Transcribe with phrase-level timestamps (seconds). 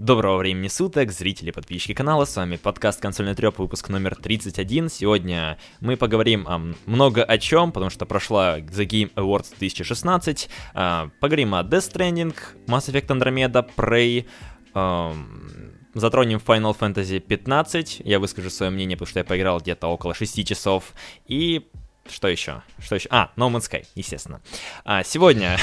[0.00, 4.88] Доброго времени суток, зрители, подписчики канала, с вами подкаст «Консольный трёп», выпуск номер 31.
[4.88, 10.48] Сегодня мы поговорим о много о чем, потому что прошла The Game Awards 2016.
[10.72, 12.34] А, поговорим о Death Stranding,
[12.66, 14.24] Mass Effect Andromeda, Prey,
[15.92, 20.48] затронем Final Fantasy 15, я выскажу свое мнение, потому что я поиграл где-то около 6
[20.48, 20.94] часов,
[21.26, 21.68] и
[22.08, 22.62] что еще?
[22.78, 23.08] Что еще?
[23.10, 24.40] А, No Man's Sky, естественно.
[24.82, 25.58] А, сегодня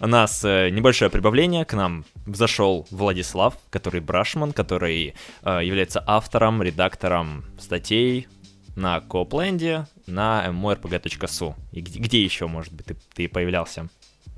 [0.00, 1.64] у нас э, небольшое прибавление.
[1.64, 8.28] К нам зашел Владислав, который Брашман, который э, является автором, редактором статей
[8.76, 11.54] на Копленде, на morpg.su.
[11.72, 13.88] И где, где еще, может быть, ты, ты появлялся?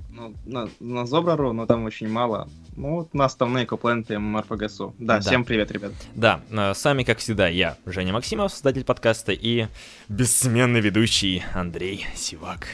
[0.09, 2.49] Ну, на, на Зобрару, но там очень мало.
[2.75, 4.93] Ну, на основные Копленд и MRPG.su.
[4.97, 5.91] Да, да, всем привет, ребят.
[6.15, 9.67] Да, э, с вами, как всегда, я, Женя Максимов, создатель подкаста, и
[10.07, 12.67] бессменный ведущий Андрей Сивак.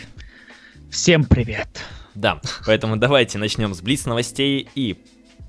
[0.89, 1.69] Всем привет.
[2.15, 4.97] Да, поэтому давайте начнем с Блиц новостей и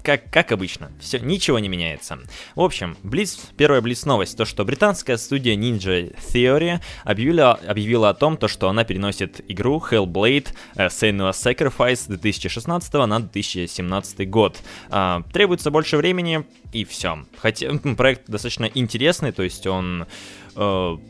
[0.05, 2.19] как, как обычно, все, ничего не меняется.
[2.55, 8.15] В общем, Блиц, первая Блиц новость, то, что британская студия Ninja Theory объявила, объявила о
[8.15, 14.59] том, то, что она переносит игру Hellblade uh, Senua's Sacrifice 2016 на 2017 год.
[14.91, 17.25] Uh, требуется больше времени, и все.
[17.39, 20.07] Хотя проект достаточно интересный, то есть он...
[20.55, 21.01] Uh,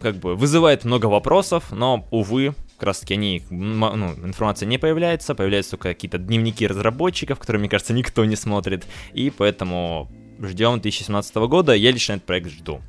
[0.00, 2.54] как бы вызывает много вопросов, но, увы,
[2.84, 7.70] как раз таки они, ну, информация не появляется, появляются только какие-то дневники разработчиков, которые, мне
[7.70, 12.82] кажется, никто не смотрит, и поэтому ждем 2017 года, я лично этот проект жду.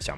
[0.00, 0.14] Все.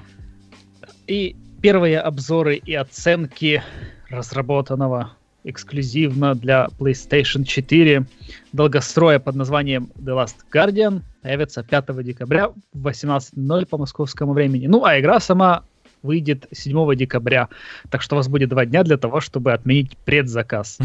[1.05, 3.61] И первые обзоры и оценки
[4.09, 5.11] разработанного
[5.43, 8.07] эксклюзивно для PlayStation 4
[8.51, 14.65] долгостроя под названием The Last Guardian появится 5 декабря в 18.00 по московскому времени.
[14.65, 15.65] Ну, а игра сама
[16.01, 17.49] выйдет 7 декабря.
[17.89, 20.77] Так что у вас будет два дня для того, чтобы отменить предзаказ.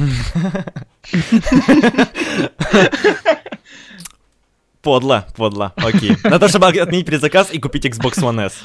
[4.83, 6.15] Подло, подло, окей.
[6.25, 8.63] На то, чтобы отменить предзаказ и купить Xbox One S.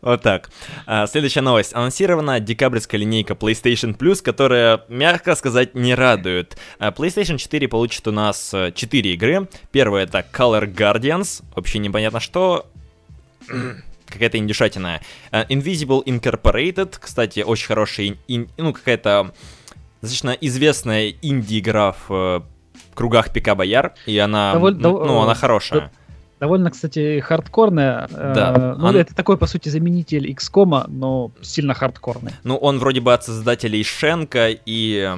[0.00, 0.50] Вот так.
[0.86, 1.74] А, следующая новость.
[1.74, 6.56] Анонсирована декабрьская линейка PlayStation Plus, которая, мягко сказать, не радует.
[6.78, 9.48] А, PlayStation 4 получит у нас 4 э, игры.
[9.72, 11.42] Первая это Color Guardians.
[11.54, 12.66] Вообще непонятно что.
[14.06, 15.00] какая-то индюшатина.
[15.32, 19.32] Uh, Invisible Incorporated, кстати, очень хорошая, ин, ну, какая-то
[20.00, 22.42] достаточно известная инди-игра в uh,
[22.94, 25.10] кругах Пика Бояр, и она, ну, дов...
[25.10, 25.90] она хорошая.
[26.40, 28.08] Довольно, кстати, хардкорная.
[28.10, 28.54] Э, да.
[28.54, 28.96] Э, ну, он...
[28.96, 32.32] это такой, по сути, заменитель XCOM, но сильно хардкорный.
[32.44, 35.16] Ну, он вроде бы от создателей Шенка и...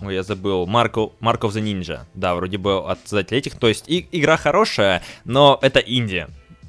[0.00, 0.66] Ой, я забыл.
[0.66, 2.00] Марко, Марков the Ninja.
[2.14, 3.56] Да, вроде бы от создателей этих.
[3.56, 6.28] То есть и, игра хорошая, но это Индия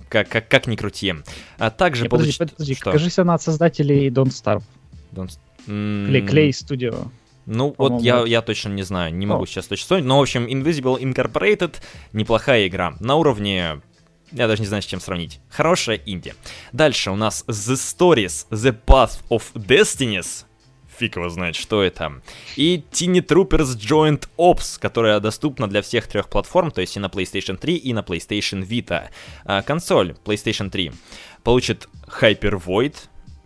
[0.09, 1.13] как, как, как ни крути.
[1.57, 2.37] А также Не, получ...
[2.37, 2.91] подожди, подожди, Что?
[2.91, 4.63] кажись, она от создателей Don't Starve.
[5.13, 5.37] Don't...
[5.67, 7.09] Clay, Clay Studio.
[7.45, 9.47] Ну, вот я, я точно не знаю, не могу О.
[9.47, 11.75] сейчас точно вспомнить, но, в общем, Invisible Incorporated
[12.11, 12.95] неплохая игра.
[12.99, 13.81] На уровне
[14.31, 15.39] я даже не знаю, с чем сравнить.
[15.49, 16.33] Хорошая инди.
[16.73, 20.43] Дальше у нас The Stories, The Path of Destinies
[20.97, 22.21] фиг его знает, что это.
[22.55, 27.07] И Tiny Troopers Joint Ops, которая доступна для всех трех платформ, то есть и на
[27.07, 29.09] PlayStation 3, и на PlayStation Vita.
[29.45, 30.91] А, консоль PlayStation 3
[31.43, 31.87] получит
[32.21, 32.95] Hyper Void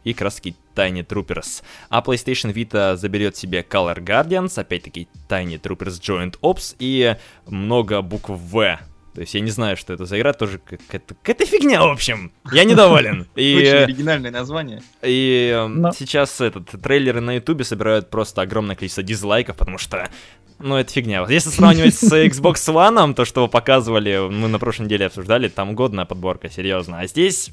[0.03, 1.63] и краски Tiny Troopers.
[1.89, 7.16] А PlayStation Vita заберет себе Color Guardians, опять-таки Tiny Troopers Joint Ops и
[7.47, 8.79] много букв В
[9.13, 12.31] то есть я не знаю, что это за игра, тоже какая-то, какая фигня, в общем.
[12.51, 13.27] Я недоволен.
[13.35, 14.81] И, Очень оригинальное название.
[15.01, 15.91] И эм, Но...
[15.91, 20.09] сейчас этот трейлеры на ютубе собирают просто огромное количество дизлайков, потому что
[20.59, 21.25] ну, это фигня.
[21.27, 25.75] Если сравнивать с Xbox One, то, что вы показывали, мы на прошлой неделе обсуждали, там
[25.75, 27.00] годная подборка, серьезно.
[27.00, 27.51] А здесь...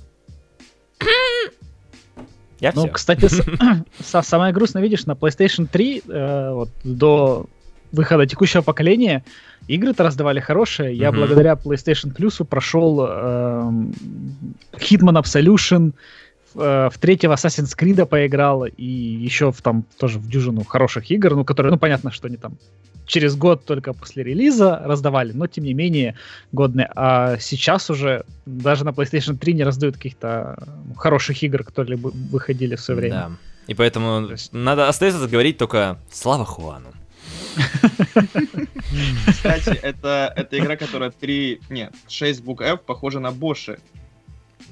[2.60, 2.90] Я ну, все.
[2.90, 3.28] кстати,
[4.22, 7.46] самое грустное, видишь, на PlayStation 3 э, вот, до
[7.92, 9.24] выхода текущего поколения
[9.66, 10.94] игры-то раздавали хорошие.
[10.94, 11.16] Я mm-hmm.
[11.16, 13.70] благодаря PlayStation Plus прошел э,
[14.72, 15.92] Hitman Absolution,
[16.54, 21.34] э, в третьего Assassin's Creed поиграл, и еще в, там тоже в дюжину хороших игр,
[21.34, 22.56] ну, которые, ну, понятно, что они там
[23.08, 26.14] через год только после релиза раздавали, но тем не менее
[26.52, 26.90] годные.
[26.94, 32.76] А сейчас уже даже на PlayStation 3 не раздают каких-то ну, хороших игр, которые выходили
[32.76, 33.14] в свое время.
[33.14, 33.30] Да.
[33.66, 34.52] И поэтому есть...
[34.52, 36.92] надо остается говорить только слава Хуану.
[39.26, 41.60] Кстати, это, это игра, которая 3...
[41.70, 43.78] Нет, 6 букв F похожа на Боши.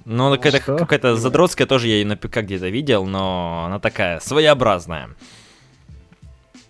[0.05, 5.11] Ну, какая-то, какая-то задротская тоже я ее на ПК где-то видел, но она такая своеобразная.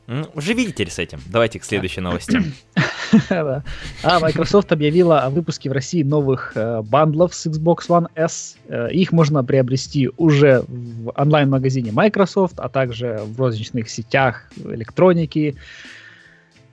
[0.07, 1.21] Ну, живите теперь с этим.
[1.27, 2.41] Давайте к следующей новости.
[4.03, 8.57] А Microsoft объявила о выпуске в России новых э, бандлов с Xbox One S.
[8.69, 15.57] Э, их можно приобрести уже в онлайн-магазине Microsoft, а также в розничных сетях электроники.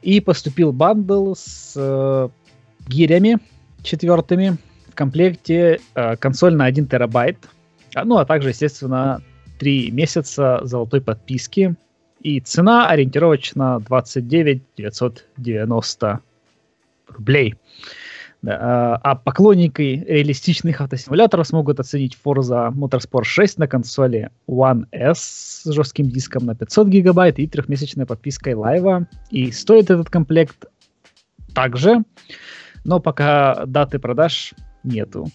[0.03, 2.29] И поступил бандл с э,
[2.87, 3.39] гирями
[3.81, 4.57] четвертыми.
[4.89, 7.37] В комплекте э, консоль на 1 терабайт.
[7.95, 9.21] А, ну, а также, естественно,
[9.59, 11.75] 3 месяца золотой подписки.
[12.21, 16.19] И цена ориентировочно 29 990
[17.07, 17.55] рублей.
[18.45, 25.71] А, а поклонники реалистичных автосимуляторов смогут оценить Forza Motorsport 6 на консоли One S с
[25.71, 29.07] жестким диском на 500 гигабайт и трехмесячной подпиской лайва.
[29.29, 30.65] И стоит этот комплект
[31.53, 32.03] также,
[32.83, 34.53] но пока даты продаж
[34.83, 35.29] нету.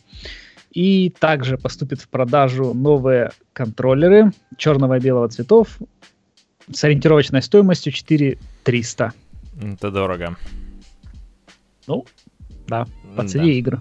[0.70, 5.78] И также поступит в продажу новые контроллеры черного и белого цветов
[6.70, 9.12] с ориентировочной стоимостью 4300.
[9.62, 10.36] Это дорого.
[11.86, 12.04] Ну,
[12.68, 12.86] да,
[13.16, 13.80] по цене игр.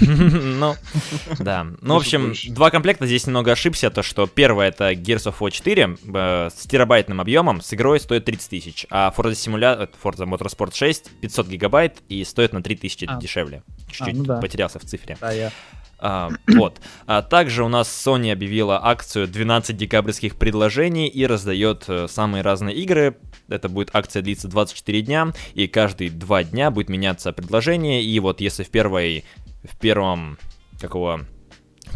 [0.00, 0.74] Ну,
[1.38, 1.66] да.
[1.80, 5.50] Ну, в общем, два комплекта здесь немного ошибся, то что первое это Gears of War
[5.50, 10.74] 4 э, с терабайтным объемом, с игрой стоит 30 тысяч, а Forza Simulator, Forza Motorsport
[10.74, 13.16] 6 500 гигабайт и стоит на 3000 а.
[13.20, 13.62] дешевле.
[13.88, 14.40] Чуть-чуть а, ну да.
[14.40, 15.16] потерялся в цифре.
[15.20, 15.50] Да, я
[15.98, 16.80] а, вот.
[17.06, 22.76] А также у нас Sony объявила акцию 12 декабрьских предложений и раздает э, самые разные
[22.76, 23.16] игры.
[23.48, 28.02] Это будет акция длиться 24 дня, и каждые два дня будет меняться предложение.
[28.02, 29.24] И вот если в первой,
[29.64, 30.38] в первом
[30.80, 31.26] какого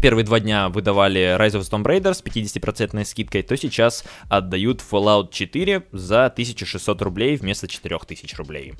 [0.03, 5.29] первые два дня выдавали Rise of Tomb Raider с 50% скидкой, то сейчас отдают Fallout
[5.31, 8.73] 4 за 1600 рублей вместо 4000 рублей.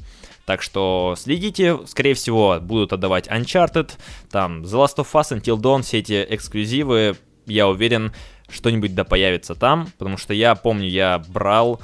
[0.45, 3.91] Так что следите, скорее всего, будут отдавать Uncharted,
[4.29, 7.15] там The Last of Us, Until Dawn, все эти эксклюзивы,
[7.45, 8.11] я уверен,
[8.49, 11.79] что-нибудь да появится там, потому что я помню, я брал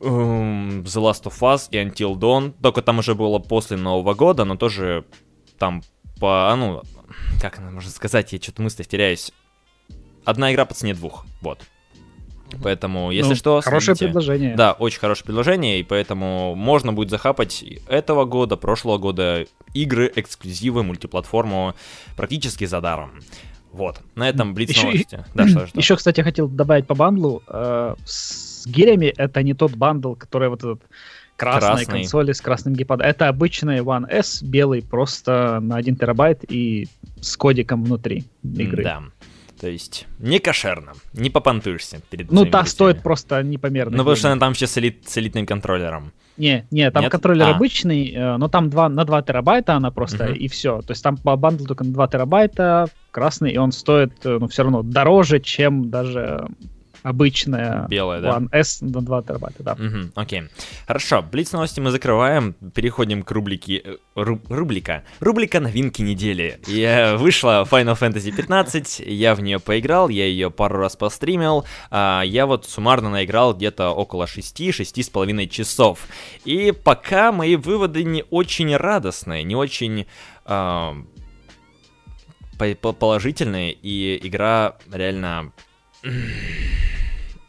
[0.00, 4.46] um, The Last of Us и Until Dawn, только там уже было после Нового года,
[4.46, 5.04] но тоже
[5.58, 5.82] там
[6.18, 6.82] по, а, ну,
[7.40, 9.32] как она можно сказать, я что-то мысли теряюсь.
[10.24, 11.58] Одна игра по цене двух, вот.
[12.62, 13.60] Поэтому, если ну, что...
[13.60, 14.06] Хорошее следите.
[14.06, 14.56] предложение.
[14.56, 20.82] Да, очень хорошее предложение, и поэтому можно будет захапать этого года, прошлого года игры, эксклюзивы,
[20.82, 21.74] мультиплатформу
[22.16, 23.20] практически за даром.
[23.72, 25.24] Вот, на этом Блиц еще, новости.
[25.34, 25.78] Да, что, что?
[25.78, 27.42] Еще, кстати, хотел добавить по бандлу.
[27.48, 30.82] Э, с гирями это не тот бандл, который вот этот
[31.42, 32.00] красной Красный.
[32.00, 33.06] консоли с красным геймпадом.
[33.06, 36.88] Это обычный One S, белый, просто на 1 терабайт и
[37.20, 38.84] с кодиком внутри игры.
[38.84, 39.02] Да.
[39.60, 43.92] То есть не кошерно, не попантуешься перед Ну, та стоит просто непомерно.
[43.96, 46.12] Ну, потому что она там сейчас с, элит, с элитным контроллером.
[46.36, 47.12] Не, не, там Нет?
[47.12, 47.54] контроллер а.
[47.54, 50.32] обычный, э, но там 2, на 2 терабайта она просто, угу.
[50.32, 50.80] и все.
[50.80, 54.48] То есть там по бандл только на 2 терабайта, красный, и он стоит, э, ну,
[54.48, 56.48] все равно дороже, чем даже
[57.02, 58.38] обычная Белая, да?
[58.38, 59.72] One S на 2 терабайта, да.
[59.72, 60.44] Угу, окей.
[60.86, 63.82] Хорошо, Блиц новости мы закрываем, переходим к рубрике...
[63.84, 65.04] Э, ру, рубрика.
[65.20, 66.60] Рубрика новинки недели.
[66.66, 72.22] Я вышла Final Fantasy 15, я в нее поиграл, я ее пару раз постримил, а
[72.22, 76.06] я вот суммарно наиграл где-то около 6-6,5 часов.
[76.44, 80.06] И пока мои выводы не очень радостные, не очень...
[80.44, 80.96] А,
[82.98, 85.52] положительные, и игра реально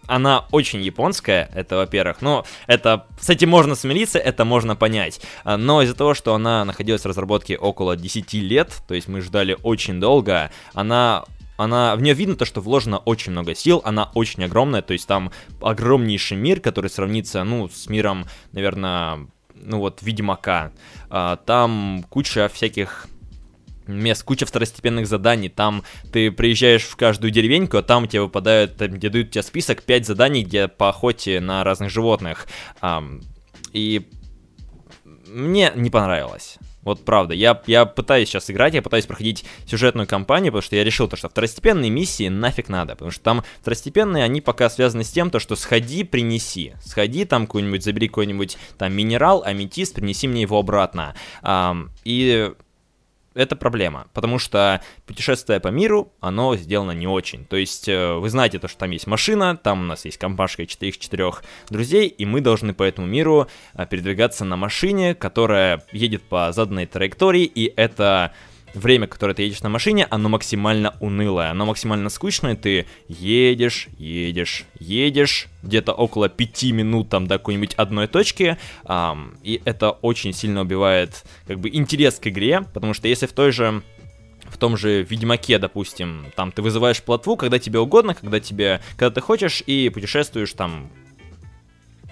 [0.07, 2.21] она очень японская, это во-первых.
[2.21, 5.21] Ну, это с этим можно смириться, это можно понять.
[5.43, 9.21] А, но из-за того, что она находилась в разработке около 10 лет, то есть мы
[9.21, 11.23] ждали очень долго, она
[11.55, 15.07] она, в нее видно то, что вложено очень много сил, она очень огромная, то есть
[15.07, 20.71] там огромнейший мир, который сравнится, ну, с миром, наверное, ну вот, Ведьмака.
[21.09, 23.07] А, там куча всяких
[23.87, 29.09] мест, куча второстепенных заданий, там ты приезжаешь в каждую деревеньку, а там тебе выпадают, где
[29.09, 32.47] дают тебе список 5 заданий, где по охоте на разных животных.
[33.71, 34.07] и
[35.33, 36.57] мне не понравилось.
[36.83, 40.83] Вот правда, я, я пытаюсь сейчас играть, я пытаюсь проходить сюжетную кампанию, потому что я
[40.83, 45.09] решил то, что второстепенные миссии нафиг надо, потому что там второстепенные, они пока связаны с
[45.09, 50.41] тем, то, что сходи, принеси, сходи там какой-нибудь, забери какой-нибудь там минерал, аметист, принеси мне
[50.41, 51.15] его обратно.
[51.41, 52.51] Um, и
[53.33, 57.45] это проблема, потому что путешествие по миру, оно сделано не очень.
[57.45, 60.65] То есть э, вы знаете то, что там есть машина, там у нас есть компашка
[60.65, 66.51] четырех друзей, и мы должны по этому миру э, передвигаться на машине, которая едет по
[66.51, 68.33] заданной траектории, и это
[68.73, 74.65] время, которое ты едешь на машине, оно максимально унылое, оно максимально скучное, ты едешь, едешь,
[74.79, 80.61] едешь, где-то около 5 минут там до какой-нибудь одной точки, эм, и это очень сильно
[80.61, 83.83] убивает как бы интерес к игре, потому что если в той же
[84.45, 89.09] в том же Ведьмаке, допустим, там ты вызываешь плотву, когда тебе угодно, когда тебе, когда
[89.09, 90.91] ты хочешь, и путешествуешь там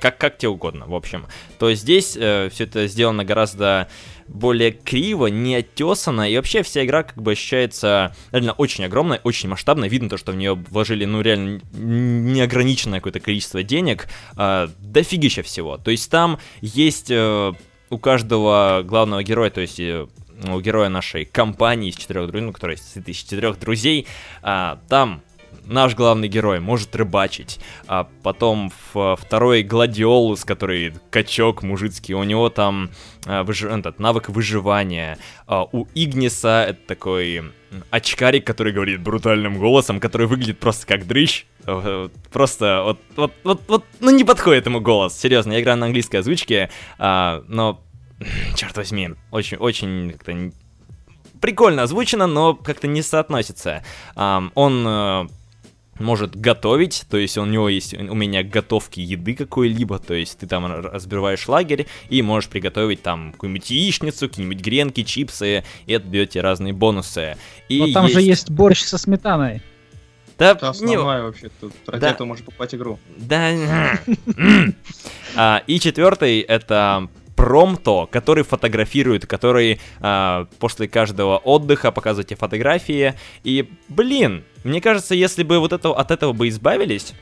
[0.01, 1.27] как, как тебе угодно, в общем.
[1.60, 3.88] То здесь э, все это сделано гораздо
[4.27, 9.50] более криво, не оттесано, и вообще вся игра как бы ощущается реально очень огромной, очень
[9.50, 9.89] масштабной.
[9.89, 15.77] Видно то, что в нее вложили, ну, реально неограниченное какое-то количество денег, э, дофигища всего.
[15.77, 17.53] То есть там есть э,
[17.89, 20.08] у каждого главного героя, то есть э,
[20.43, 24.08] у героя нашей компании из четырех друзей, ну, состоит из четырех друзей,
[24.41, 25.22] э, там
[25.65, 27.59] наш главный герой может рыбачить.
[27.87, 32.89] А потом в, второй Гладиолус, который качок мужицкий, у него там
[33.25, 33.63] а, выж...
[33.63, 35.17] этот, навык выживания.
[35.47, 37.43] А, у Игниса это такой
[37.89, 41.45] очкарик, который говорит брутальным голосом, который выглядит просто как дрыщ.
[41.65, 45.17] Э, просто вот, вот, вот, вот, ну не подходит ему голос.
[45.17, 47.81] Серьезно, я играю на английской озвучке, а, но,
[48.55, 50.51] черт возьми, очень, очень как-то
[51.39, 53.83] прикольно озвучено, но как-то не соотносится.
[54.15, 55.31] Um, он uh,
[56.01, 60.65] может готовить, то есть у него есть умение готовки еды какой-либо, то есть ты там
[60.65, 66.41] разбиваешь лагерь и можешь приготовить там какую-нибудь яичницу, какие-нибудь гренки, чипсы, и это дает тебе
[66.41, 67.38] разные бонусы.
[67.70, 68.15] И Но там есть...
[68.15, 69.62] же есть борщ со сметаной.
[70.38, 71.24] Да, это основное не...
[71.24, 72.10] вообще, тут ради да.
[72.10, 72.98] этого можешь покупать игру.
[73.17, 73.51] Да.
[75.36, 77.08] а, и четвертый это
[77.41, 83.15] промто, который фотографирует, который а, после каждого отдыха показывает тебе фотографии.
[83.43, 87.15] И, блин, мне кажется, если бы вот это, от этого бы избавились,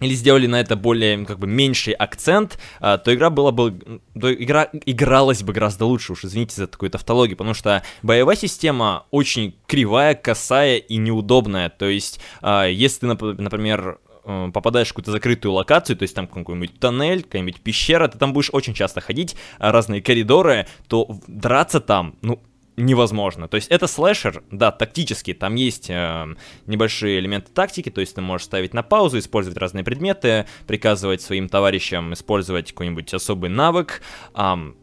[0.00, 4.34] или сделали на это более, как бы, меньший акцент, а, то игра была бы, то
[4.34, 9.54] игра игралась бы гораздо лучше, уж извините за такую тавтологию, потому что боевая система очень
[9.68, 15.52] кривая, косая и неудобная, то есть, а, если ты, например, э, попадаешь в какую-то закрытую
[15.52, 20.02] локацию, то есть там какой-нибудь тоннель, какая-нибудь пещера, ты там будешь очень часто ходить, разные
[20.02, 22.42] коридоры, то драться там, ну,
[22.76, 23.48] невозможно.
[23.48, 26.26] То есть это слэшер, да, тактический, там есть э,
[26.66, 31.48] небольшие элементы тактики, то есть ты можешь ставить на паузу, использовать разные предметы, приказывать своим
[31.48, 34.02] товарищам использовать какой-нибудь особый навык.
[34.34, 34.76] Эм,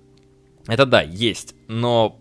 [0.67, 2.18] это да, есть, но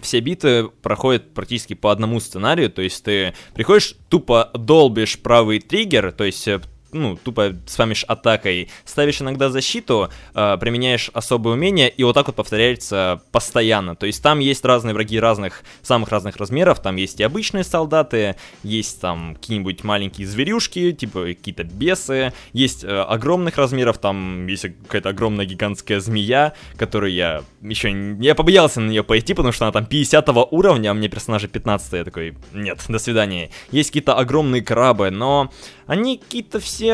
[0.00, 6.12] все биты проходят практически по одному сценарию, то есть ты приходишь, тупо долбишь правый триггер,
[6.12, 6.60] то есть э,
[6.96, 12.36] ну, тупо спамишь атакой, ставишь иногда защиту, э, применяешь особые умения, и вот так вот
[12.36, 13.96] повторяется постоянно.
[13.96, 18.36] То есть там есть разные враги разных, самых разных размеров, там есть и обычные солдаты,
[18.62, 25.10] есть там какие-нибудь маленькие зверюшки, типа какие-то бесы, есть э, огромных размеров, там есть какая-то
[25.10, 28.16] огромная гигантская змея, которую я еще...
[28.20, 31.92] Я побоялся на нее пойти, потому что она там 50 уровня, а мне персонажа 15
[31.92, 33.50] я такой, нет, до свидания.
[33.70, 35.50] Есть какие-то огромные крабы, но
[35.86, 36.85] они какие-то все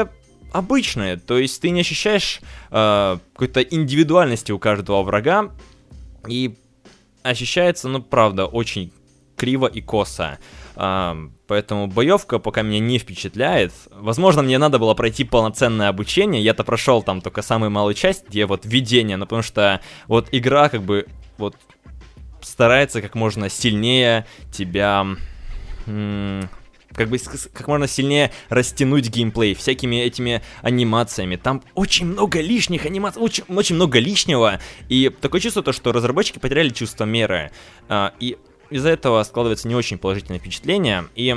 [0.53, 5.51] обычные, то есть ты не ощущаешь э, какой-то индивидуальности у каждого врага,
[6.29, 6.55] и
[7.23, 8.93] ощущается, ну, правда, очень
[9.37, 10.39] криво и косо.
[10.75, 13.73] Uh, поэтому боевка пока меня не впечатляет.
[13.91, 16.43] Возможно, мне надо было пройти полноценное обучение.
[16.43, 20.71] Я-то прошел там только самую малую часть, где вот введение, ну потому что вот игра
[20.71, 21.07] как бы
[21.37, 21.57] вот
[22.41, 25.07] старается как можно сильнее тебя
[26.95, 27.19] как бы
[27.53, 31.37] как можно сильнее растянуть геймплей всякими этими анимациями.
[31.37, 34.61] Там очень много лишних анимаций, очень, очень много лишнего.
[34.89, 37.51] И такое чувство, то, что разработчики потеряли чувство меры.
[37.89, 38.37] А, и
[38.71, 41.05] из-за этого складывается не очень положительное впечатление.
[41.15, 41.37] И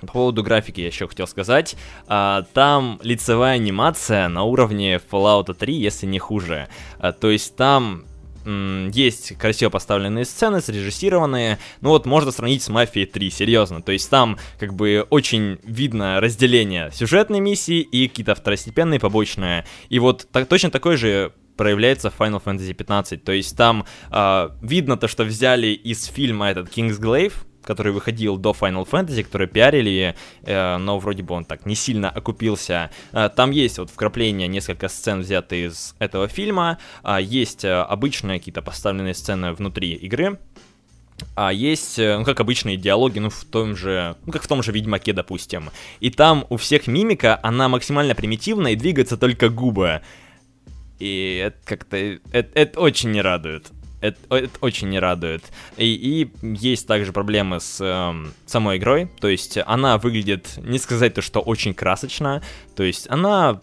[0.00, 1.76] по поводу графики я еще хотел сказать.
[2.06, 6.68] А, там лицевая анимация на уровне Fallout 3, если не хуже.
[6.98, 8.04] А, то есть там
[8.44, 14.08] есть красиво поставленные сцены, срежиссированные, ну вот можно сравнить с Мафией 3, серьезно, то есть
[14.10, 20.48] там как бы очень видно разделение сюжетной миссии и какие-то второстепенные, побочные, и вот так,
[20.48, 25.24] точно такой же проявляется в Final Fantasy 15, то есть там э, видно то, что
[25.24, 27.34] взяли из фильма этот King's Glaive,
[27.64, 32.10] который выходил до Final Fantasy, который пиарили, э, но вроде бы он так не сильно
[32.10, 32.90] окупился.
[33.12, 38.38] Э, там есть вот вкрапления, несколько сцен взяты из этого фильма, э, есть э, обычные
[38.38, 40.38] какие-то поставленные сцены внутри игры,
[41.36, 44.62] а есть, э, ну, как обычные диалоги, ну, в том же, ну, как в том
[44.62, 45.70] же Ведьмаке, допустим.
[46.00, 50.02] И там у всех мимика, она максимально примитивна и двигаются только губы.
[50.98, 53.70] И это как-то, это, это очень не радует
[54.04, 55.42] это, это очень не радует.
[55.76, 58.12] И, и есть также проблемы с э,
[58.46, 62.42] самой игрой, то есть она выглядит, не сказать то, что очень красочно,
[62.76, 63.60] то есть она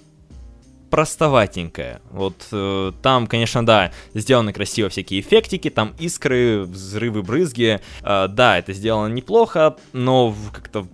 [0.90, 2.02] простоватенькая.
[2.10, 7.80] Вот э, там, конечно, да, сделаны красиво всякие эффектики, там искры, взрывы, брызги.
[8.02, 10.88] Э, да, это сделано неплохо, но как-то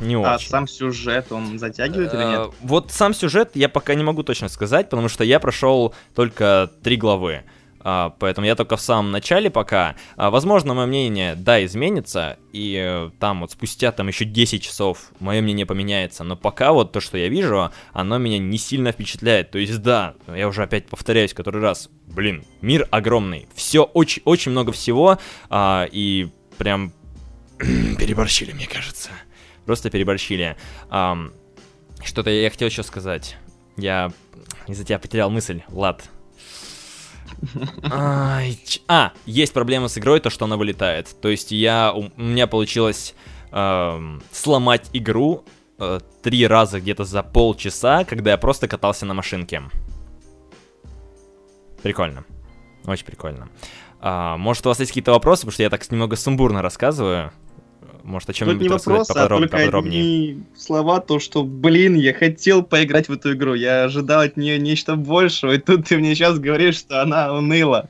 [0.00, 0.46] не а очень.
[0.46, 2.40] А сам сюжет, он затягивает или нет?
[2.40, 6.70] Э, вот сам сюжет я пока не могу точно сказать, потому что я прошел только
[6.82, 7.44] три главы.
[7.86, 9.94] а, поэтому я только в самом начале пока.
[10.16, 15.10] А, возможно, мое мнение, да, изменится, и э, там вот спустя там еще 10 часов
[15.20, 19.50] мое мнение поменяется, но пока вот то, что я вижу, оно меня не сильно впечатляет.
[19.50, 24.52] То есть, да, я уже опять повторяюсь который раз, блин, мир огромный, все очень, очень
[24.52, 25.18] много всего,
[25.54, 26.92] и прям
[27.58, 29.10] переборщили, мне кажется.
[29.66, 30.56] Просто переборщили.
[30.90, 31.16] А,
[32.02, 33.36] что-то я хотел еще сказать.
[33.76, 34.12] Я
[34.66, 35.62] из-за тебя потерял мысль.
[35.68, 36.08] Лад,
[38.88, 41.14] а, есть проблема с игрой, то, что она вылетает.
[41.20, 43.14] То есть я, у меня получилось
[43.50, 45.44] э, сломать игру
[45.78, 49.62] э, три раза где-то за полчаса, когда я просто катался на машинке.
[51.82, 52.24] Прикольно.
[52.86, 53.48] Очень прикольно.
[54.00, 57.32] А, может, у вас есть какие-то вопросы, потому что я так немного сумбурно рассказываю.
[58.04, 59.56] Может, о чем-нибудь не вопрос, а только.
[59.56, 64.58] Одни слова, то, что, блин, я хотел поиграть в эту игру, я ожидал от нее
[64.58, 67.88] нечто большего, и тут ты мне сейчас говоришь, что она уныла.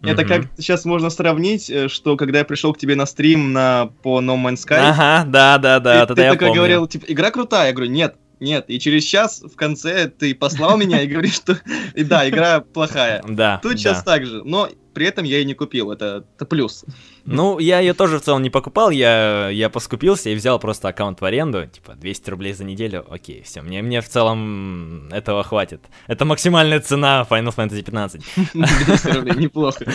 [0.00, 0.10] Mm-hmm.
[0.10, 3.90] Это как сейчас можно сравнить, э, что когда я пришел к тебе на стрим на
[4.02, 4.78] по No Man's Sky.
[4.78, 6.06] Ага, да, да, да.
[6.06, 6.54] Ты, ты такой помню.
[6.54, 7.68] говорил, типа, игра крутая.
[7.68, 8.66] Я говорю, нет, нет.
[8.68, 11.58] И через час в конце ты послал меня и говоришь, что
[11.96, 13.22] да, игра плохая.
[13.28, 13.58] Да.
[13.62, 14.42] Тут сейчас так же.
[14.44, 16.84] Но при этом я ее не купил, это, это плюс.
[17.24, 21.20] Ну, я ее тоже в целом не покупал, я, я поскупился и взял просто аккаунт
[21.20, 25.82] в аренду, типа 200 рублей за неделю, окей, все, мне, мне в целом этого хватит.
[26.08, 28.24] Это максимальная цена Final Fantasy 15.
[28.54, 29.86] 200 рублей, неплохо.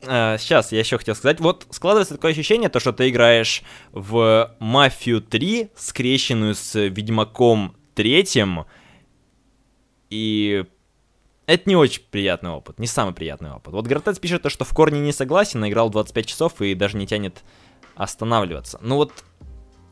[0.00, 3.60] Сейчас, я еще хотел сказать, вот складывается такое ощущение, то, что ты играешь
[3.92, 8.64] в Мафию 3, скрещенную с Ведьмаком третьим,
[10.08, 10.64] и
[11.46, 13.72] это не очень приятный опыт, не самый приятный опыт.
[13.72, 17.06] Вот Гратец пишет то, что в корне не согласен, наиграл 25 часов и даже не
[17.06, 17.42] тянет
[17.96, 18.78] останавливаться.
[18.82, 19.12] Ну вот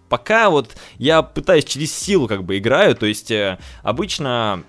[0.08, 4.64] пока вот я пытаюсь через силу как бы играю, то есть э, обычно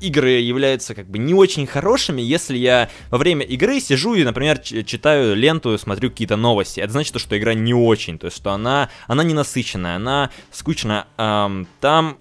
[0.00, 4.58] игры являются как бы не очень хорошими, если я во время игры сижу и, например,
[4.58, 6.80] читаю ленту, смотрю какие-то новости.
[6.80, 11.06] Это значит, что игра не очень, то есть что она, она не насыщенная, она скучная.
[11.16, 12.18] Эм, там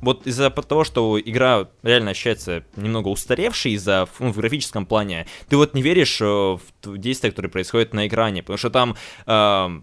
[0.00, 5.56] вот из-за того, что игра реально ощущается немного устаревшей из-за ну, в графическом плане, ты
[5.56, 6.60] вот не веришь э, в
[6.98, 9.80] действия, которые происходят на экране, потому что там э,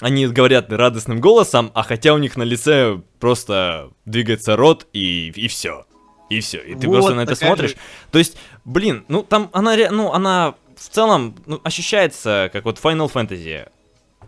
[0.00, 5.48] они говорят радостным голосом, а хотя у них на лице просто двигается рот и, и
[5.48, 5.86] все.
[6.30, 6.58] И все.
[6.58, 7.70] И ты вот просто на это смотришь.
[7.70, 7.76] Же...
[8.10, 13.10] То есть, блин, ну там она, ну, она в целом ну, ощущается как вот Final
[13.12, 13.68] Fantasy.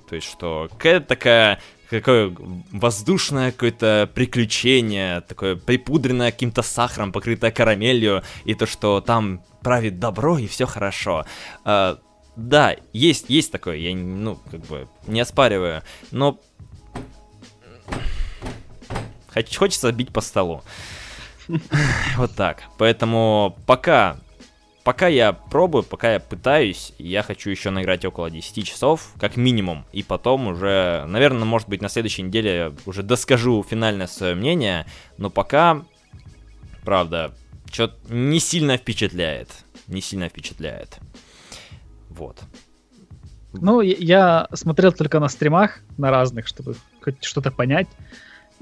[0.09, 2.35] То есть, что какая-то такая какое
[2.72, 10.38] воздушное какое-то приключение, такое припудренное каким-то сахаром, покрытое карамелью, и то, что там правит добро
[10.38, 11.26] и все хорошо.
[11.64, 11.98] А,
[12.37, 16.38] да, есть, есть такое, я, ну, как бы, не оспариваю, но
[19.57, 20.62] хочется бить по столу.
[22.16, 22.62] Вот так.
[22.79, 24.18] Поэтому пока
[24.85, 29.85] пока я пробую, пока я пытаюсь, я хочу еще наиграть около 10 часов, как минимум,
[29.93, 34.87] и потом уже, наверное, может быть, на следующей неделе уже доскажу финальное свое мнение,
[35.19, 35.83] но пока,
[36.85, 37.33] правда,
[37.71, 39.49] что-то не сильно впечатляет,
[39.87, 40.99] не сильно впечатляет.
[42.09, 42.38] Вот.
[43.53, 47.88] Ну, я смотрел только на стримах, на разных, чтобы хоть что-то понять.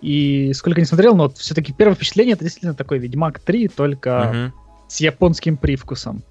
[0.01, 4.53] И сколько не смотрел, но вот все-таки первое впечатление это действительно такой Ведьмак 3, только
[4.55, 6.23] угу с японским привкусом.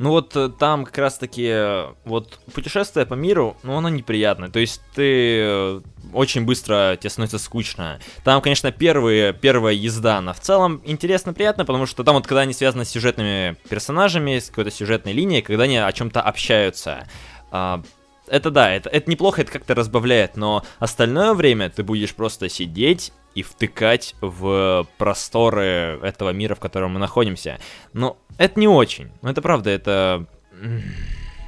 [0.00, 4.48] Ну вот э, там как раз таки э, вот путешествие по миру, ну оно неприятное.
[4.48, 5.80] То есть ты э,
[6.14, 8.00] очень быстро тебе становится скучно.
[8.24, 12.40] Там, конечно, первые, первая езда, она в целом интересно, приятно, потому что там вот когда
[12.40, 17.06] они связаны с сюжетными персонажами, с какой-то сюжетной линией, когда они о чем-то общаются.
[17.50, 17.82] А,
[18.26, 23.12] это да, это, это неплохо, это как-то разбавляет, но остальное время ты будешь просто сидеть
[23.34, 27.58] и втыкать в просторы этого мира, в котором мы находимся.
[27.92, 29.10] Но это не очень.
[29.22, 30.26] Ну, это правда, это...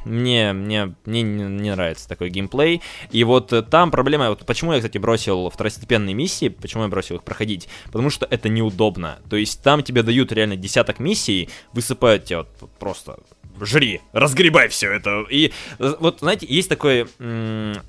[0.04, 2.82] Мне, мне, мне не, нравится такой геймплей.
[3.12, 7.22] И вот там проблема, вот почему я, кстати, бросил второстепенные миссии, почему я бросил их
[7.22, 9.18] проходить, потому что это неудобно.
[9.30, 12.48] То есть там тебе дают реально десяток миссий, высыпают тебе вот
[12.80, 13.18] просто
[13.64, 15.24] жри, разгребай все это.
[15.30, 17.06] И э, вот, знаете, есть такой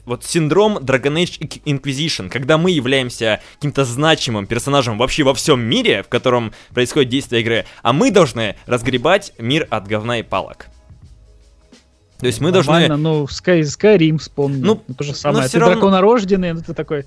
[0.05, 6.03] вот синдром Dragon Age Inquisition, когда мы являемся каким-то значимым персонажем вообще во всем мире,
[6.03, 10.67] в котором происходит действие игры, а мы должны разгребать мир от говна и палок.
[12.19, 13.03] То есть мы Нормально, должны...
[13.03, 14.61] ну, Sky, Skyrim вспомни.
[14.61, 15.49] Ну, то же самое.
[15.49, 15.75] Ты равно...
[15.75, 17.05] драконорожденный, ну ты такой,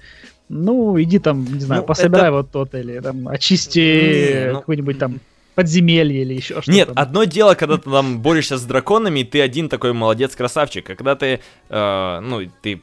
[0.51, 2.33] ну, иди там, не знаю, ну, пособирай это...
[2.33, 4.61] вот тот, или там очисти не, ну...
[4.61, 5.21] какой-нибудь там
[5.57, 6.71] подземелье или еще что-то.
[6.71, 10.89] Нет, одно дело, когда ты там борешься с драконами, и ты один такой молодец, красавчик.
[10.91, 11.41] А когда ты,
[11.71, 12.83] э, ну, ты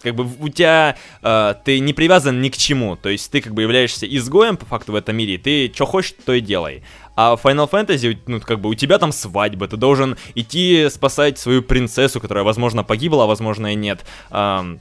[0.00, 3.52] как бы у тебя э, ты не привязан ни к чему, то есть ты как
[3.52, 6.84] бы являешься изгоем по факту в этом мире, и ты что хочешь, то и делай.
[7.16, 11.36] А в Final Fantasy, ну, как бы у тебя там свадьба, ты должен идти спасать
[11.36, 14.04] свою принцессу, которая, возможно, погибла, а возможно и нет.
[14.30, 14.80] Эм,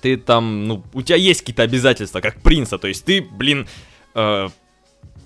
[0.00, 3.66] ты там, ну, у тебя есть какие-то обязательства, как принца, то есть ты, блин,
[4.14, 4.48] э,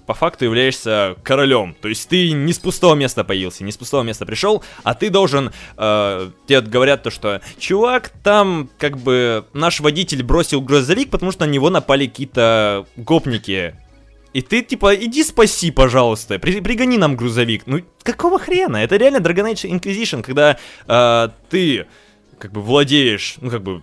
[0.07, 1.75] по факту являешься королем.
[1.81, 5.11] То есть ты не с пустого места появился, не с пустого места пришел, а ты
[5.11, 5.53] должен...
[5.77, 11.47] Э, тебе говорят то, что чувак, там как бы наш водитель бросил грузовик, потому что
[11.47, 13.77] на него напали какие-то гопники.
[14.33, 17.63] И ты типа, иди спаси, пожалуйста, при, пригони нам грузовик.
[17.67, 18.79] Ну, какого хрена?
[18.79, 21.87] Это реально Dragon Age Inquisition, когда э, ты
[22.39, 23.83] как бы владеешь, ну как бы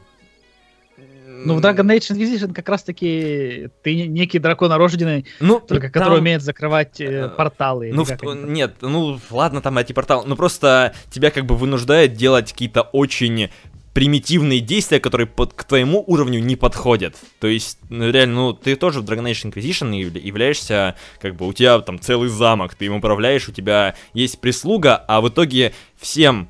[1.46, 5.92] ну, в Dragon Age Inquisition как раз-таки ты некий дракон рожденный, ну, только там...
[5.92, 7.92] который умеет закрывать э, порталы.
[7.94, 8.36] Ну, в...
[8.48, 13.50] нет, ну, ладно, там эти порталы, ну, просто тебя как бы вынуждает делать какие-то очень
[13.94, 17.16] примитивные действия, которые под, к твоему уровню не подходят.
[17.40, 21.54] То есть, ну, реально, ну, ты тоже в Dragon Age Inquisition являешься, как бы, у
[21.54, 26.50] тебя там целый замок, ты им управляешь, у тебя есть прислуга, а в итоге всем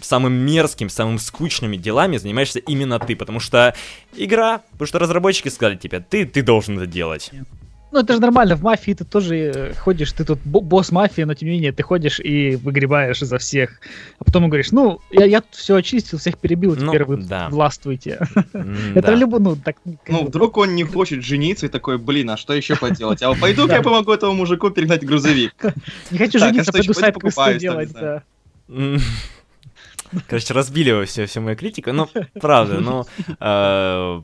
[0.00, 3.74] самым мерзким, самым скучными делами занимаешься именно ты, потому что
[4.14, 7.30] игра, потому что разработчики сказали тебе, ты, ты должен это делать.
[7.96, 11.34] Ну, это же нормально, в мафии ты тоже э, ходишь, ты тут босс мафии, но
[11.34, 13.80] тем не менее ты ходишь и выгребаешь за всех.
[14.18, 17.48] А потом говоришь, ну, я, я тут все очистил, всех перебил, ну, теперь вы да.
[17.48, 18.18] властвуйте.
[18.94, 19.76] Это любо, ну, так...
[20.08, 23.22] Ну, вдруг он не хочет жениться и такой, блин, а что еще поделать?
[23.22, 25.54] А пойду-ка я помогу этому мужику перегнать грузовик.
[26.10, 28.22] Не хочу жениться, пойду сайт делать, да.
[30.28, 31.92] Короче, разбили вы все, всю мою критику.
[31.92, 32.08] Ну,
[32.40, 33.04] правда, ну,
[33.40, 34.22] э,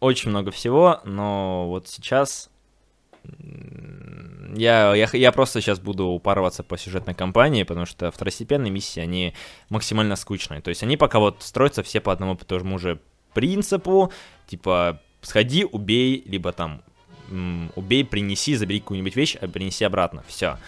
[0.00, 2.50] очень много всего, но вот сейчас
[4.56, 9.34] я, я, я просто сейчас буду упарываться по сюжетной кампании, потому что второстепенные миссии, они
[9.68, 10.60] максимально скучные.
[10.60, 13.00] То есть они пока вот строятся все по одному по тому же
[13.32, 14.12] принципу,
[14.46, 16.82] типа, сходи, убей, либо там,
[17.74, 20.58] убей, принеси, забери какую-нибудь вещь, а принеси обратно, все.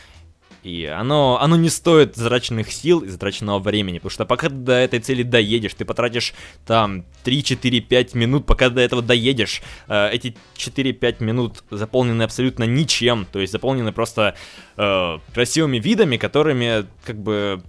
[0.67, 4.73] И оно, оно не стоит затраченных сил и затраченного времени, потому что пока ты до
[4.73, 6.35] этой цели доедешь, ты потратишь
[6.67, 9.63] там 3-4-5 минут, пока до этого доедешь.
[9.87, 14.35] Э, эти 4-5 минут заполнены абсолютно ничем, то есть заполнены просто
[14.77, 17.63] э, красивыми видами, которыми как бы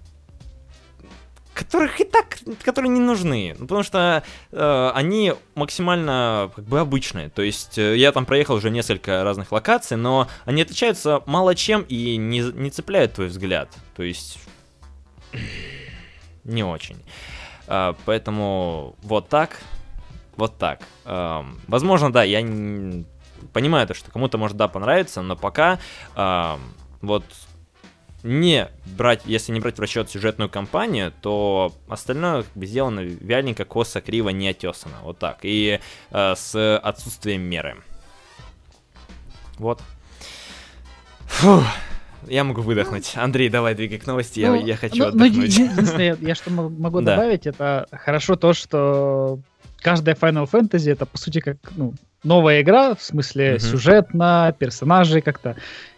[1.58, 7.30] которых и так, которые не нужны, ну, потому что э, они максимально как бы обычные.
[7.30, 11.82] То есть э, я там проехал уже несколько разных локаций, но они отличаются мало чем
[11.82, 13.70] и не, не цепляют твой взгляд.
[13.96, 14.40] То есть
[16.44, 16.98] не очень.
[17.68, 19.60] Э, поэтому вот так,
[20.36, 20.82] вот так.
[21.06, 23.06] Э, возможно, да, я не...
[23.52, 25.80] понимаю то, что кому-то может да понравиться, но пока
[26.16, 26.56] э,
[27.02, 27.24] вот
[28.24, 33.66] не брать, если не брать в расчет сюжетную кампанию, то остальное как бы сделано вяленько,
[33.66, 34.96] косо, криво, не отесано.
[35.04, 35.40] Вот так.
[35.44, 35.80] И
[36.12, 37.78] э, с отсутствием меры.
[39.58, 39.82] Вот.
[41.26, 41.64] Фух.
[42.28, 43.14] Я могу выдохнуть.
[43.16, 45.38] Андрей, давай двигай к новости, ну, я, я хочу ну, ну отдохнуть.
[45.38, 49.40] Ну, единственное, я что могу добавить, это хорошо то, что
[49.78, 53.60] каждая Final Fantasy это по сути как ну, новая игра, в смысле uh-huh.
[53.60, 55.56] сюжетно, персонажи как-то,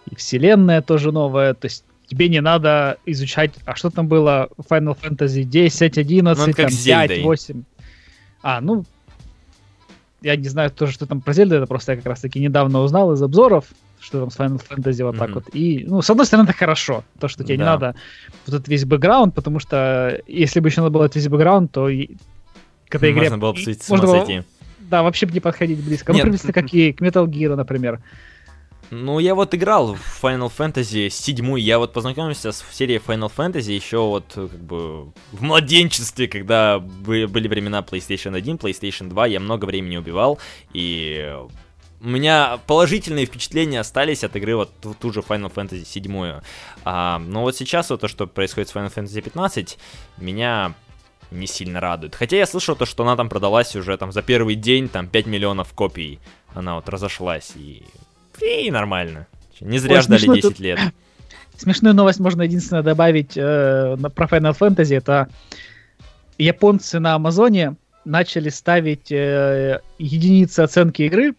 [0.10, 4.98] и вселенная тоже новая, то есть тебе не надо изучать, а что там было Final
[5.00, 7.64] Fantasy 10, 11, ну, там, 5, 8.
[8.42, 8.84] А, ну,
[10.22, 13.14] я не знаю тоже, что там про Зельду, это просто я как раз-таки недавно узнал
[13.14, 13.66] из обзоров,
[14.00, 15.20] что там с Final Fantasy вот mm-hmm.
[15.20, 15.44] так вот.
[15.54, 17.64] И, ну, с одной стороны, это хорошо, то, что тебе да.
[17.64, 17.96] не надо
[18.48, 21.90] вот этот весь бэкграунд, потому что если бы еще надо было этот весь бэкграунд, то
[22.90, 23.30] к этой игре...
[23.30, 24.44] Можно было бы ума сойти.
[24.80, 26.12] Да, вообще бы не подходить близко.
[26.12, 26.26] Ну, Нет.
[26.26, 28.02] Ну, приблизительно как и к Metal Gear, например.
[28.92, 33.74] Ну, я вот играл в Final Fantasy 7, я вот познакомился с серией Final Fantasy
[33.74, 39.66] еще вот как бы в младенчестве, когда были времена PlayStation 1, PlayStation 2, я много
[39.66, 40.40] времени убивал,
[40.74, 41.36] и
[42.02, 46.42] у меня положительные впечатления остались от игры вот ту, ту же Final Fantasy 7.
[46.86, 49.78] А, но вот сейчас вот то, что происходит с Final Fantasy 15,
[50.18, 50.74] меня
[51.30, 52.16] не сильно радует.
[52.16, 55.26] Хотя я слышал то, что она там продалась уже там за первый день, там 5
[55.28, 56.20] миллионов копий.
[56.56, 57.84] Она вот разошлась и
[58.42, 59.28] и нормально.
[59.62, 60.60] Не зря Ой, ждали 10 тут...
[60.60, 60.80] лет.
[61.58, 64.96] Смешную новость можно единственное добавить э, про Final Fantasy.
[64.96, 65.28] Это
[66.38, 67.76] японцы на Амазоне
[68.06, 71.36] начали ставить э, единицы оценки игры,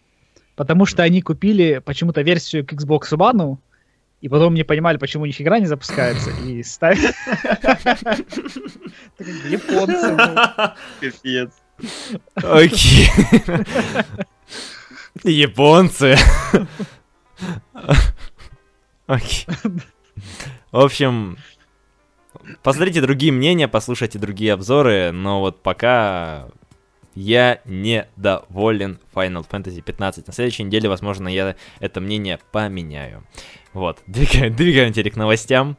[0.55, 3.57] потому что они купили почему-то версию к Xbox One,
[4.21, 6.99] и потом не понимали, почему у них игра не запускается, и ставят...
[9.49, 10.15] Японцы.
[11.01, 11.51] Капец.
[12.35, 13.09] Окей.
[15.23, 16.15] Японцы.
[20.71, 21.37] В общем,
[22.63, 26.47] посмотрите другие мнения, послушайте другие обзоры, но вот пока
[27.13, 30.27] я недоволен Final Fantasy 15.
[30.27, 33.23] На следующей неделе, возможно, я это мнение поменяю.
[33.73, 35.77] Вот, двигаем, двигаемся к новостям.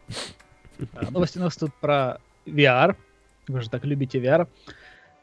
[1.10, 2.96] Новости у нас тут про VR.
[3.48, 4.46] Вы же так любите VR.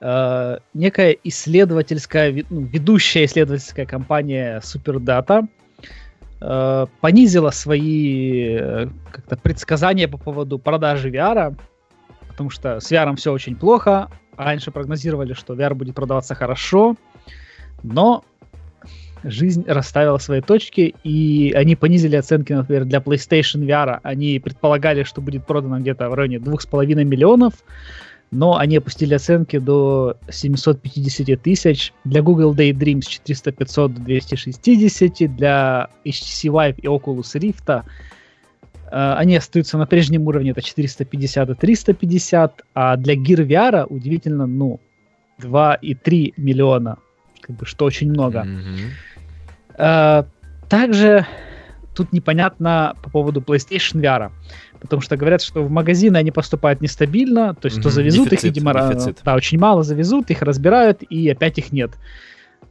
[0.01, 5.45] Uh, некая исследовательская, ну, ведущая исследовательская компания Superdata
[6.41, 11.55] uh, понизила свои uh, как-то предсказания по поводу продажи VR,
[12.29, 14.09] потому что с VR все очень плохо.
[14.37, 16.95] Раньше прогнозировали, что VR будет продаваться хорошо,
[17.83, 18.23] но
[19.23, 23.99] жизнь расставила свои точки, и они понизили оценки, например, для PlayStation VR.
[24.03, 27.53] Они предполагали, что будет продано где-то в районе 2,5 миллионов,
[28.31, 31.93] но они опустили оценки до 750 тысяч.
[32.03, 37.83] Для Google Daydreams 400 500 до 260, для HTC Vive и Oculus Rift
[38.91, 44.47] Uh, они остаются на прежнем уровне, это 450 и 350, а для Gear VR удивительно,
[44.47, 44.79] ну,
[45.39, 46.97] 2,3 миллиона,
[47.39, 48.47] как бы, что очень много.
[48.47, 49.77] Mm-hmm.
[49.77, 50.25] Uh,
[50.67, 51.27] также
[51.93, 54.31] тут непонятно по поводу PlayStation VR,
[54.79, 57.83] потому что говорят, что в магазины они поступают нестабильно, то есть mm-hmm.
[57.83, 59.21] то завезут дефицит, их, видимо, дефицит.
[59.23, 61.91] да, очень мало завезут, их разбирают, и опять их нет.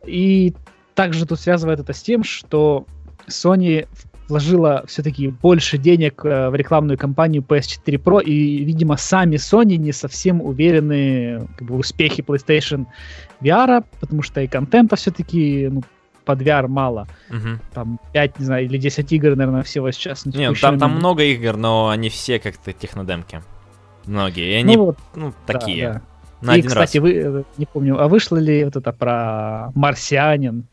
[0.07, 0.55] И
[0.95, 2.87] также тут связывает это с тем, что
[3.29, 3.87] Sony
[4.29, 9.93] вложила все-таки больше денег э, в рекламную кампанию PS4 Pro, и, видимо, сами Sony не
[9.93, 12.87] совсем уверены как бы, в успехе PlayStation
[13.41, 15.83] VR, потому что и контента все-таки ну,
[16.29, 17.09] под VR мало.
[17.31, 17.59] Угу.
[17.73, 20.27] Там 5, не знаю, или 10 игр, наверное, всего сейчас.
[20.27, 23.43] Нет, там, там много игр, но они все как-то технодемки.
[24.05, 24.53] Многие.
[24.53, 25.87] И они, ну, вот, ну такие.
[25.87, 26.03] Да, да.
[26.47, 27.03] На и, один кстати, раз.
[27.03, 30.67] вы, э, не помню, а вышло ли вот это про Марсианин?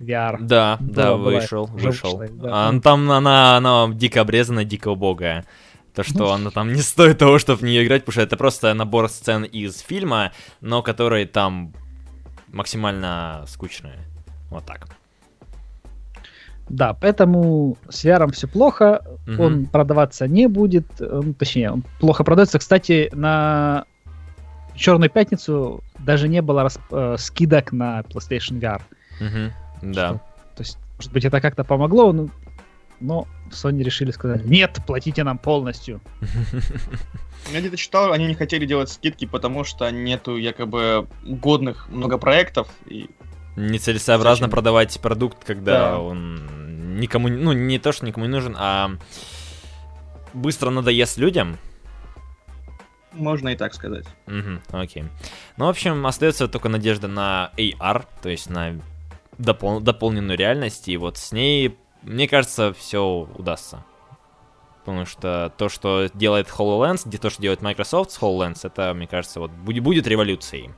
[0.00, 0.38] VR.
[0.40, 2.16] Да, Была, да, вышел, вышел.
[2.16, 2.68] Вышло, да.
[2.68, 5.44] а, там она, она дико обрезана, дико убогая.
[5.94, 8.36] То, что ну, она там не стоит того, чтобы в нее играть, потому что это
[8.36, 11.72] просто набор сцен из фильма, но которые там
[12.48, 14.13] максимально скучные.
[14.54, 14.86] Вот так.
[16.68, 19.42] Да, поэтому с VR все плохо, угу.
[19.42, 22.58] он продаваться не будет, ну, точнее, он плохо продается.
[22.58, 23.84] Кстати, на
[24.76, 28.82] Черную пятницу даже не было расп- э, скидок на PlayStation VR.
[29.20, 29.92] Угу.
[29.92, 30.08] Да.
[30.08, 30.18] Что,
[30.56, 32.28] то есть, может быть, это как-то помогло, но,
[33.00, 36.00] но Sony решили сказать, нет, платите нам полностью.
[37.52, 42.68] Я где-то читал, они не хотели делать скидки, потому что нету якобы годных много проектов.
[42.86, 43.10] И...
[43.56, 44.50] Нецелесообразно Зачем?
[44.50, 45.98] продавать продукт, когда да.
[46.00, 48.90] он никому, ну не то, что никому не нужен, а
[50.32, 51.58] быстро надоест людям.
[53.12, 54.06] Можно и так сказать.
[54.26, 55.04] Угу, окей.
[55.56, 58.80] Ну, в общем, остается только надежда на AR, то есть на
[59.38, 63.84] допол- дополненную реальность, и вот с ней, мне кажется, все удастся.
[64.84, 69.06] Потому что то, что делает HoloLens, где то, что делает Microsoft с HoloLens, это, мне
[69.06, 70.70] кажется, вот будет, будет революцией.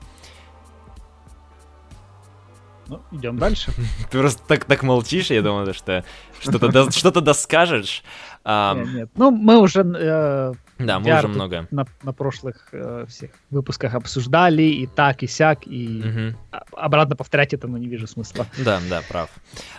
[2.89, 3.73] Ну, идем дальше.
[4.11, 6.05] Ты просто так, так молчишь, я думаю, что
[6.41, 8.03] что-то что-то доскажешь.
[8.45, 9.11] Нет, нет.
[9.17, 11.67] Ну, мы уже э, да, мы уже много.
[11.71, 16.59] На, на прошлых э, всех выпусках обсуждали и так, и сяк, и угу.
[16.77, 18.47] обратно повторять это, ну, не вижу смысла.
[18.59, 19.31] Да, да, прав.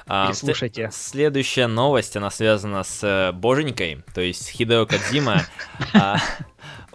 [0.08, 0.90] А, слушайте.
[0.92, 5.44] Следующая новость, она связана с э, Боженькой, то есть Хидео Кодзима.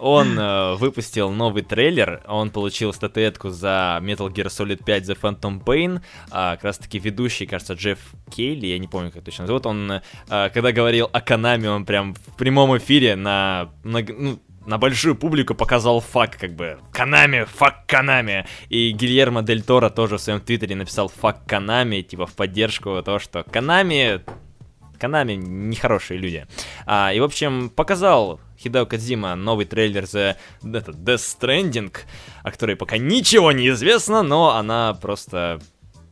[0.03, 5.17] А, он э, выпустил новый трейлер, он получил статуэтку за Metal Gear Solid 5 The
[5.19, 9.47] Phantom Pain, а, как раз таки ведущий, кажется, Джефф Кили, я не помню, как точно
[9.47, 10.01] зовут, он, э,
[10.53, 15.55] когда говорил о Konami, он прям в прямом эфире на, на ну, на большую публику
[15.55, 18.45] показал фак, как бы, Konami, fuck Konami.
[18.69, 23.19] И Гильермо Дель Торо тоже в своем твиттере написал fuck Konami, типа в поддержку того,
[23.19, 24.21] что Konami
[25.03, 26.47] Канами нехорошие люди.
[26.85, 31.93] А, и, в общем, показал Хидео Кадзима новый трейлер за это, Death Stranding,
[32.41, 35.59] о которой пока ничего не известно, но она просто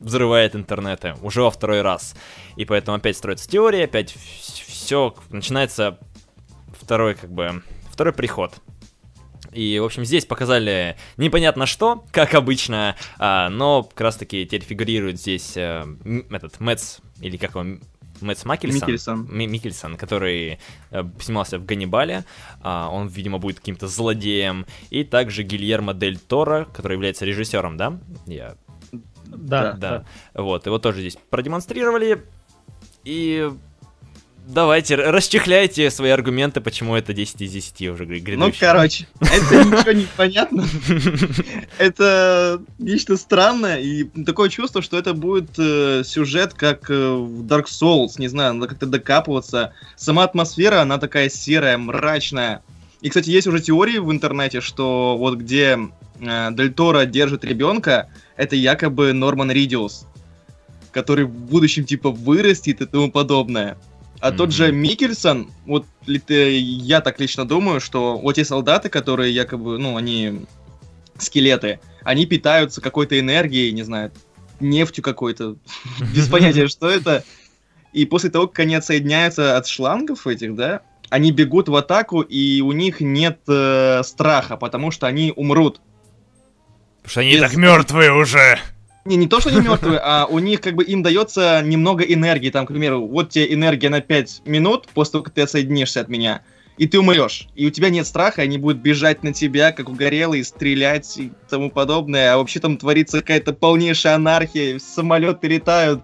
[0.01, 2.15] взрывает интернеты уже во второй раз.
[2.58, 5.97] И поэтому опять строится теория, опять все начинается
[6.77, 8.56] второй, как бы, второй приход.
[9.54, 15.17] И, в общем, здесь показали непонятно что, как обычно, а, но как раз-таки теперь фигурирует
[15.17, 15.88] здесь а,
[16.30, 17.82] этот Мэтс, или как он,
[18.21, 19.27] Мэтс Макельсон, Микельсон.
[19.29, 20.60] Микельсон, который
[20.91, 22.25] э, снимался в Ганнибале,
[22.63, 27.99] э, он, видимо, будет каким-то злодеем, и также Гильермо Дель Торо, который является режиссером, да?
[28.25, 28.55] Я...
[29.25, 30.41] Да, да, да.
[30.41, 32.25] Вот, его тоже здесь продемонстрировали,
[33.03, 33.51] и
[34.53, 38.35] Давайте, расчехляйте свои аргументы, почему это 10 из 10 уже грядущий.
[38.35, 40.65] Ну, короче, это ничего не понятно.
[41.77, 47.65] Это нечто странное, и такое чувство, что это будет э, сюжет, как э, в Dark
[47.65, 49.73] Souls, не знаю, надо как-то докапываться.
[49.95, 52.61] Сама атмосфера, она такая серая, мрачная.
[52.99, 55.79] И, кстати, есть уже теории в интернете, что вот где
[56.19, 60.05] э, Дель Торо держит ребенка, это якобы Норман Ридиус,
[60.91, 63.77] который в будущем типа вырастет и тому подобное.
[64.21, 64.36] А mm-hmm.
[64.36, 69.97] тот же Микельсон, вот я так лично думаю, что вот те солдаты, которые якобы, ну,
[69.97, 70.45] они
[71.17, 74.12] скелеты, они питаются какой-то энергией, не знаю,
[74.60, 75.55] нефтью какой-то,
[76.15, 77.23] без понятия, что это.
[77.93, 82.62] И после того, как они отсоединяются от шлангов этих, да, они бегут в атаку, и
[82.62, 85.81] у них нет э, страха, потому что они умрут.
[86.97, 87.41] Потому что они Без...
[87.41, 88.60] так мертвые уже.
[89.05, 92.49] Не, не то, что они мертвые, а у них как бы им дается немного энергии.
[92.49, 96.09] Там, к примеру, вот тебе энергия на 5 минут после того, как ты отсоединишься от
[96.09, 96.41] меня,
[96.77, 97.47] и ты умрешь.
[97.55, 101.69] И у тебя нет страха, они будут бежать на тебя, как угорелые, стрелять и тому
[101.69, 102.33] подобное.
[102.33, 106.03] А вообще там творится какая-то полнейшая анархия, самолеты летают,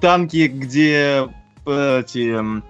[0.00, 1.28] танки, где
[1.66, 2.62] э, эти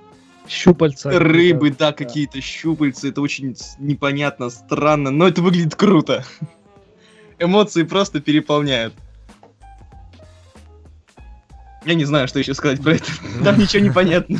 [0.48, 1.10] щупальца.
[1.18, 3.08] Рыбы, да, да, какие-то щупальца.
[3.08, 6.24] Это очень непонятно, странно, но это выглядит круто.
[7.38, 8.94] Эмоции просто переполняют.
[11.84, 13.06] Я не знаю, что еще сказать про это.
[13.44, 14.38] Там ничего не понятно.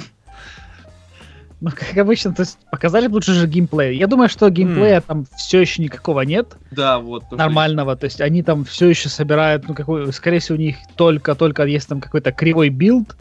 [1.61, 3.97] Ну, как обычно, то есть показали лучше же геймплей.
[3.97, 5.05] Я думаю, что геймплея mm.
[5.07, 6.57] там все еще никакого нет.
[6.73, 7.31] Да, вот.
[7.31, 7.95] Нормального.
[7.95, 11.87] То есть они там все еще собирают, ну, какой, скорее всего, у них только-только есть
[11.87, 13.17] там какой-то кривой билд.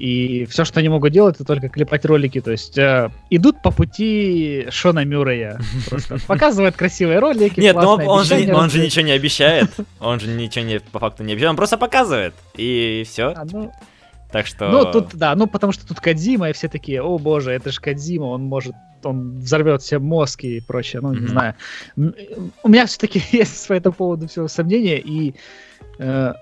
[0.00, 2.40] И все, что они могут делать, это только клепать ролики.
[2.40, 5.60] То есть э, идут по пути Шона Мюррея.
[5.90, 7.60] Просто показывают красивые ролики.
[7.60, 9.68] Нет, но он, же, он же ничего не обещает.
[10.00, 11.50] Он же ничего не, по факту не обещает.
[11.50, 12.32] Он просто показывает.
[12.56, 13.34] И все.
[13.36, 13.72] А, ну,
[14.32, 14.70] так что...
[14.70, 17.78] Ну, тут, да, ну, потому что тут Кодзима, и все такие, о боже, это же
[17.78, 21.20] Кодзима, он может, он взорвет все мозг и прочее, ну, mm-hmm.
[21.20, 21.54] не знаю.
[22.62, 25.34] У меня все-таки есть по этому поводу все сомнения, и
[25.98, 26.32] э,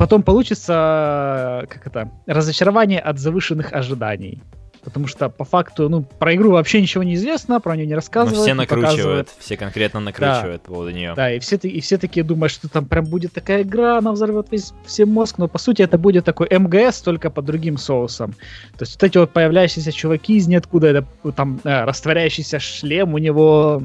[0.00, 4.40] потом получится, как это, разочарование от завышенных ожиданий.
[4.82, 8.38] Потому что по факту, ну, про игру вообще ничего не известно, про нее не рассказывают.
[8.38, 11.12] Но все накручивают, все конкретно накручивают да, по поводу нее.
[11.14, 14.46] Да, и все, и все такие думают, что там прям будет такая игра, она взорвет
[14.50, 18.32] весь все мозг, но по сути это будет такой МГС, только под другим соусом.
[18.78, 23.18] То есть вот эти вот появляющиеся чуваки из ниоткуда, это там э, растворяющийся шлем у
[23.18, 23.82] него...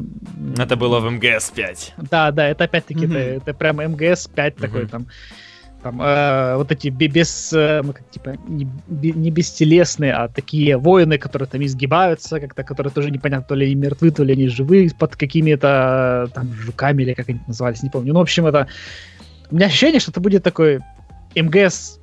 [0.58, 1.94] Это было в МГС 5.
[2.10, 3.18] Да, да, это опять-таки, mm-hmm.
[3.18, 4.62] это, это прям МГС 5 mm-hmm.
[4.62, 5.08] такой там
[5.86, 11.20] там э, вот эти без, э, ну, как, типа, не, не бестелесные, а такие воины,
[11.20, 14.90] которые там изгибаются, как-то, которые тоже непонятно, то ли они мертвы, то ли они живы,
[14.98, 18.14] под какими-то там жуками, или как они назывались, не помню.
[18.14, 18.68] Ну, в общем, это...
[19.52, 20.80] У меня ощущение, что это будет такой
[21.36, 22.00] МГС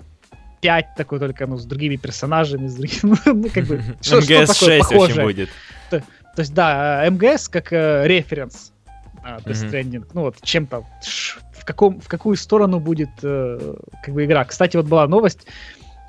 [0.61, 4.67] 5 такой, только ну, с другими персонажами, с другими, ну, как бы, что, МГС что
[4.67, 5.25] 6 похожее.
[5.25, 5.49] будет.
[5.91, 5.99] То,
[6.37, 8.73] то есть, да, МГС как э, референс
[9.25, 10.85] а, Death Stranding, ну вот чем-то
[11.63, 14.45] в, каком, в какую сторону будет э, как бы игра.
[14.45, 15.47] Кстати, вот была новость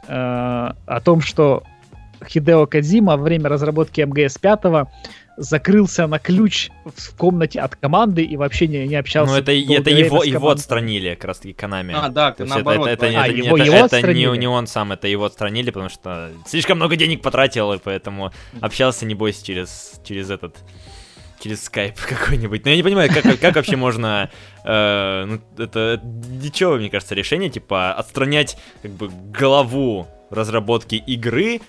[0.07, 1.63] э, о том, что
[2.27, 4.87] Хидео Кадзима во время разработки МГС 5
[5.37, 9.31] закрылся на ключ в комнате от команды и вообще не, не общался.
[9.31, 11.93] Ну, это, это его, его отстранили, как раз таки Konami.
[11.95, 12.87] А, да, То наоборот.
[12.87, 15.25] Это, это, а, это, его, это, его это, это не, не он сам, это его
[15.25, 20.55] отстранили, потому что слишком много денег потратил, и поэтому общался, не бойся, через, через этот
[21.43, 22.63] через скайп какой-нибудь.
[22.63, 24.29] Но я не понимаю, как, как вообще можно...
[24.63, 31.61] Э, ну, это, дичевое, мне кажется, решение, типа, отстранять как бы главу разработки игры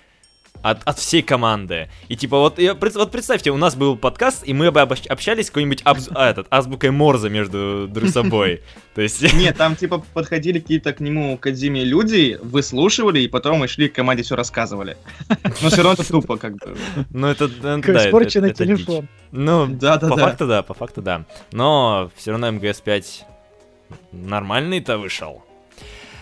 [0.65, 1.91] от, от всей команды.
[2.09, 5.51] И типа вот, я, вот представьте, у нас был подкаст, и мы бы общались с
[5.51, 8.63] какой-нибудь абз, а, этот, азбукой Морзе между друг собой.
[8.95, 9.35] То есть...
[9.35, 13.95] Нет, там типа подходили какие-то к нему Кадзиме люди, выслушивали, и потом мы шли к
[13.95, 14.97] команде все рассказывали.
[15.61, 16.75] Но все равно это тупо как бы.
[17.11, 19.07] Ну это, да, Испорченный телефон.
[19.33, 21.27] Ну, да, да, по факту да, по факту да.
[21.53, 23.05] Но все равно МГС-5
[24.13, 25.45] нормальный-то вышел.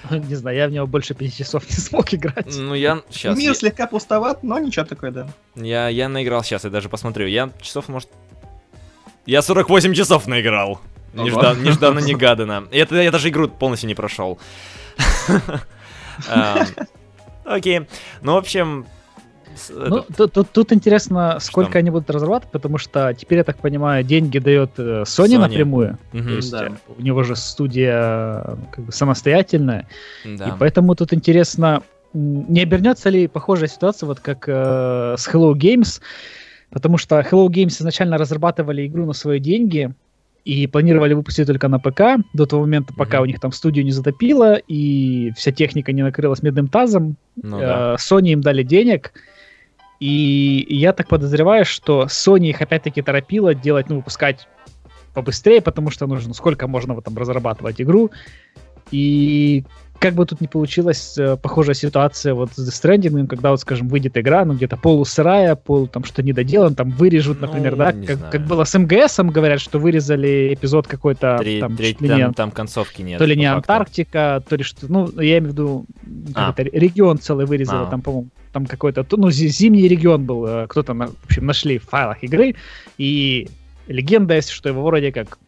[0.11, 2.57] Не знаю, я в него больше 5 часов не смог играть.
[2.57, 3.37] Ну, я сейчас...
[3.37, 3.55] Мир я...
[3.55, 5.29] слегка пустоват, но ничего такое, да.
[5.55, 7.27] Я, я наиграл сейчас, я даже посмотрю.
[7.27, 8.09] Я часов, может...
[9.27, 10.81] Я 48 часов наиграл.
[11.15, 12.69] Неждан, нежданно-негаданно.
[12.73, 14.39] Это я даже игру полностью не прошел.
[17.45, 17.87] Окей.
[18.23, 18.87] Ну, в общем,
[19.71, 21.79] ну, тут, тут, тут интересно, сколько что?
[21.79, 25.39] они будут разрабатывать, потому что теперь, я так понимаю, деньги дает э, Sony, Sony.
[25.39, 25.99] напрямую.
[26.13, 26.23] Угу.
[26.23, 26.73] То есть да.
[26.97, 29.89] у него же студия как бы самостоятельная.
[30.25, 30.49] Да.
[30.49, 36.01] И поэтому тут интересно, не обернется ли похожая ситуация, вот как э, с Hello Games,
[36.71, 39.95] потому что Hello Games изначально разрабатывали игру на свои деньги,
[40.45, 43.23] и планировали выпустить только на ПК до того момента, пока mm-hmm.
[43.23, 47.17] у них там студию не затопило и вся техника не накрылась медным тазом.
[47.41, 47.95] Ну, э, да.
[47.95, 49.13] Sony им дали денег,
[50.03, 54.49] и я так подозреваю, что Sony их опять-таки торопила делать, ну, выпускать
[55.15, 58.11] побыстрее, потому что нужно, сколько можно в этом разрабатывать игру.
[58.91, 59.65] И
[60.03, 63.89] как бы тут не получилась э, похожая ситуация вот с Death Stranding, когда вот, скажем,
[63.89, 68.31] выйдет игра, ну, где-то полусырая, полу там что недоделан, там вырежут, ну, например, да, как,
[68.31, 72.51] как было с МГСом, говорят, что вырезали эпизод какой-то, Три, там, три, там, не, там
[72.51, 73.19] концовки нет.
[73.19, 73.59] то ли не факту.
[73.73, 75.87] Антарктика, то ли что, ну, я имею в виду,
[76.35, 76.53] А.
[76.59, 77.87] регион целый вырезали, А.
[77.87, 81.79] там, по-моему, там какой-то, ну, зи- зимний регион был, э, кто-то, на- в общем, нашли
[81.79, 82.55] в файлах игры,
[82.99, 83.49] и
[83.87, 85.39] легенда есть, что его вроде как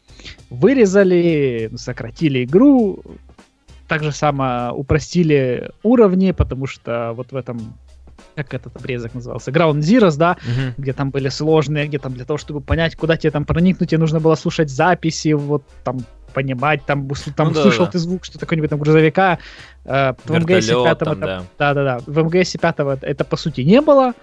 [0.50, 3.02] вырезали, сократили игру,
[3.88, 7.74] так же само упростили уровни, потому что вот в этом,
[8.36, 10.74] как этот обрезок назывался, Ground Zeroes, да, Мгм.
[10.78, 13.98] где там были сложные, где там для того, чтобы понять, куда тебе там проникнуть, тебе
[13.98, 15.98] нужно было слушать записи, вот там
[16.32, 17.92] понимать, там, там Ну да, слышал да.
[17.92, 19.38] ты звук, что какой-нибудь там грузовика.
[19.84, 21.42] Э, в МГС Вертолет 5 там, это, да.
[21.58, 24.14] да-да-да, в МГС 5 это по сути не было,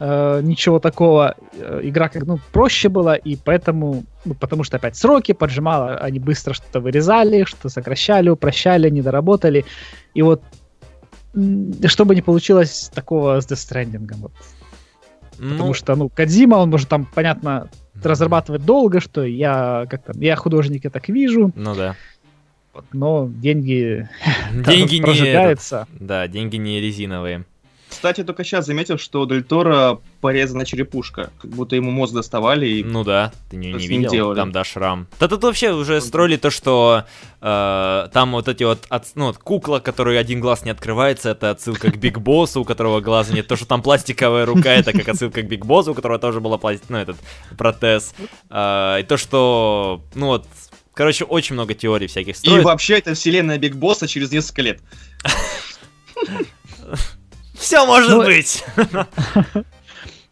[0.00, 1.34] э, ничего такого.
[1.52, 6.18] Э, Игра как ну проще была, и поэтому, ну, потому что опять сроки поджимало, они
[6.18, 9.64] быстро что-то вырезали, что сокращали, упрощали, не доработали.
[10.14, 10.42] И вот
[11.86, 13.56] чтобы не получилось такого с Death
[13.92, 14.08] Stranding.
[14.16, 14.32] Вот.
[15.36, 17.68] Потому Ну, что, ну, Кадзима, он может там, понятно,
[18.02, 21.94] разрабатывать долго, что я как там, я художник, я так вижу, Ну да.
[22.74, 24.08] вот, но деньги,
[24.52, 25.28] Деньги не...
[25.28, 25.86] этот.
[26.00, 27.44] Да, деньги не резиновые.
[27.88, 31.30] Кстати, только сейчас заметил, что у Дель Торо порезана черепушка.
[31.40, 32.84] Как будто ему мозг доставали и...
[32.84, 34.36] Ну да, ты не, не видел, делали?
[34.36, 35.06] там, да, шрам.
[35.18, 37.04] Да тут вообще уже строили то, что
[37.40, 41.50] э, там вот эти вот, от- ну, вот кукла, которой один глаз не открывается, это
[41.50, 43.46] отсылка к Биг Боссу, у которого глаза нет.
[43.48, 46.58] То, что там пластиковая рука, это как отсылка к Биг Боссу, у которого тоже была
[46.58, 47.16] пластик, ну, этот
[47.56, 48.14] протез.
[48.50, 50.46] Э, и то, что, ну вот,
[50.94, 52.64] короче, очень много теорий всяких И строят.
[52.64, 54.80] вообще это вселенная Биг Босса через несколько лет.
[57.58, 58.64] Все может Ну, быть!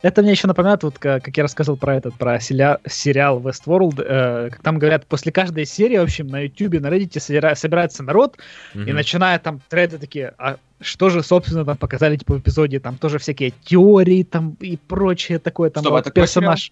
[0.02, 4.50] Это мне еще напоминает, вот как, я рассказывал про этот, про сериал, сериал Westworld, э,
[4.50, 8.36] как там говорят, после каждой серии, в общем, на YouTube, на Reddit собира- собирается народ,
[8.74, 8.94] и Мгм.
[8.94, 13.18] начинают там треды такие, а что же, собственно, там показали, типа, в эпизоде, там тоже
[13.18, 16.70] всякие теории там и прочее такое, там Стоп, вот персонаж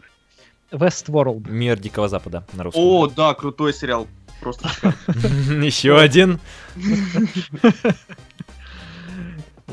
[0.70, 1.48] Westworld.
[1.50, 2.82] Мир Дикого Запада на русском.
[2.84, 4.06] О, да, крутой сериал.
[4.40, 4.68] Просто.
[5.62, 6.38] Еще один.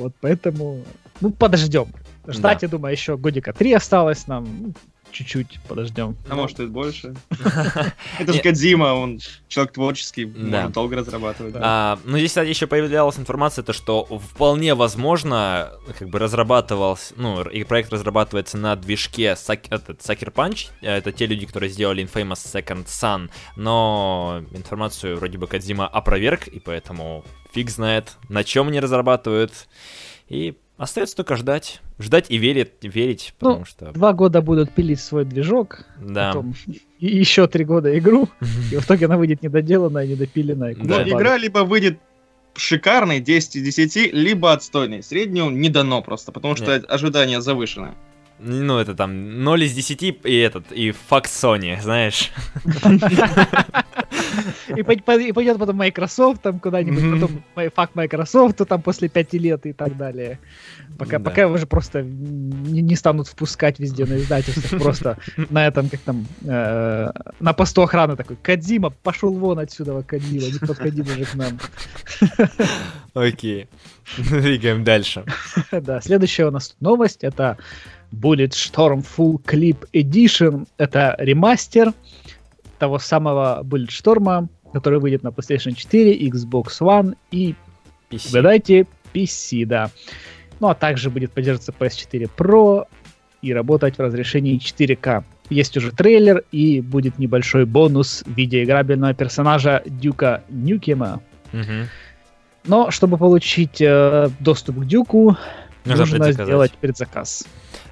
[0.02, 0.84] Вот поэтому,
[1.22, 1.88] ну, подождем.
[2.28, 2.66] Ждать, Да.
[2.68, 4.46] я думаю, еще годика три осталось нам.
[4.62, 4.74] Ну,
[5.12, 6.16] Чуть-чуть подождем.
[6.30, 7.14] А может и больше.
[8.20, 8.40] Это же.
[8.40, 11.54] Кадзима, он человек творческий, может долго разрабатывать.
[11.58, 17.42] А, ну, здесь, кстати, еще появлялась информация, то, что вполне возможно, как бы разрабатывался, ну,
[17.44, 20.70] и проект разрабатывается на движке Sucker Punch.
[20.82, 26.48] Э, Это те люди, которые сделали Infamous Second Son, но информацию вроде бы Кадзима опроверг,
[26.48, 29.52] и поэтому фиг знает, на чем они разрабатывают.
[30.28, 31.82] И остается только ждать.
[32.00, 33.92] Ждать и верить, верить, Ну, потому что...
[33.92, 36.30] Два года будут пилить свой движок, Да.
[36.30, 36.56] потом
[37.00, 38.30] и еще три года игру,
[38.72, 40.76] и в итоге она выйдет недоделанная, недопиленная.
[40.76, 41.04] Да.
[41.04, 42.00] Игра либо выйдет
[42.56, 45.04] шикарной, 10 из 10, либо отстойной.
[45.04, 47.96] Среднюю не дано просто, потому что ожидание завышено.
[48.44, 52.32] Ну, это там 0 из 10 и этот, и факт Sony, знаешь.
[54.76, 57.20] И, пой- пой- и пойдет потом Microsoft там куда-нибудь,
[57.56, 60.40] потом факт Microsoft там после пяти лет и так далее.
[60.98, 61.30] Пока, Да.
[61.30, 65.18] пока уже просто не, не станут впускать везде на издательствах, просто
[65.50, 70.60] на этом, как там, э, на посту охраны такой, Кадзима, пошел вон отсюда, Кадзима, не
[70.60, 71.60] подходи даже к нам.
[73.14, 73.68] Окей.
[74.18, 75.26] Двигаем дальше.
[75.72, 77.58] Да, следующая у нас новость, это
[78.12, 81.94] Bulletstorm Full Clip Edition, это ремастер
[82.80, 87.56] того самого Bulletstorm, который выйдет на PlayStation 4, Xbox One и
[88.10, 88.30] PC.
[88.30, 89.92] Угадайте, PC, да.
[90.60, 92.86] Ну, а также будет поддерживаться PS4 Pro
[93.42, 95.24] и работать в разрешении 4К.
[95.50, 101.22] Есть уже трейлер и будет небольшой бонус в виде играбельного персонажа Дюка Нюкема.
[101.52, 101.88] Мгм.
[102.64, 105.36] Но чтобы получить э, доступ к Дюку,
[105.84, 107.46] Нужно нужно сделать предзаказ.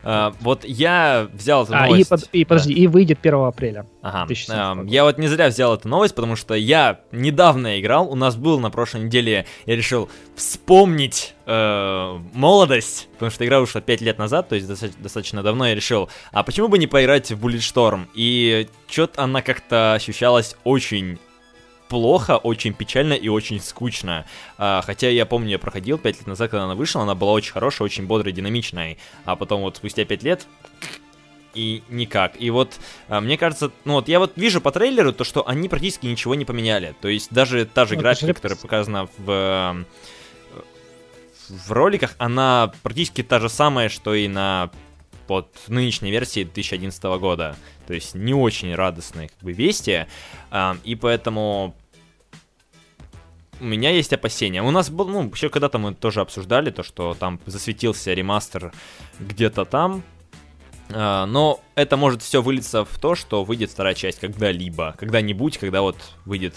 [0.03, 2.09] А, вот я взял эту А, и, новость.
[2.09, 3.85] под- и подожди, и выйдет 1 апреля.
[4.01, 4.25] Ага.
[4.27, 4.89] 2017 ам, года.
[4.93, 8.09] я вот не зря взял эту новость, потому что я недавно играл.
[8.09, 13.81] У нас был на прошлой неделе, я решил вспомнить э, молодость, потому что игра вышла
[13.81, 15.67] 5 лет назад, то есть доста- достаточно давно.
[15.67, 18.07] Я решил, а почему бы не поиграть в Bulletstorm?
[18.13, 21.17] И что-то она как-то ощущалась очень
[21.89, 24.25] плохо, очень печально и очень скучно.
[24.57, 27.51] А, хотя я помню, я проходил 5 лет назад, когда она вышла, она была очень
[27.51, 28.97] хорошая, очень бодрой, динамичной.
[29.25, 30.47] А потом вот спустя 5 лет
[31.55, 32.39] и никак.
[32.39, 32.79] И вот
[33.09, 36.35] а, мне кажется, ну вот я вот вижу по трейлеру то, что они практически ничего
[36.35, 36.95] не поменяли.
[37.01, 39.85] То есть даже та же Ну, графика, которая показана в эм,
[41.49, 44.69] в роликах, она практически та же самая, что и на
[45.29, 47.55] под нынешней версии 2011 года.
[47.85, 50.07] То есть не очень радостные как бы вести.
[50.49, 51.75] А, и поэтому
[53.59, 54.63] у меня есть опасения.
[54.63, 58.73] У нас был, ну, еще когда-то мы тоже обсуждали то, что там засветился ремастер
[59.19, 60.01] где-то там,
[60.89, 65.83] а, но это может все вылиться в то, что выйдет вторая часть когда-либо, когда-нибудь, когда
[65.83, 66.55] вот выйдет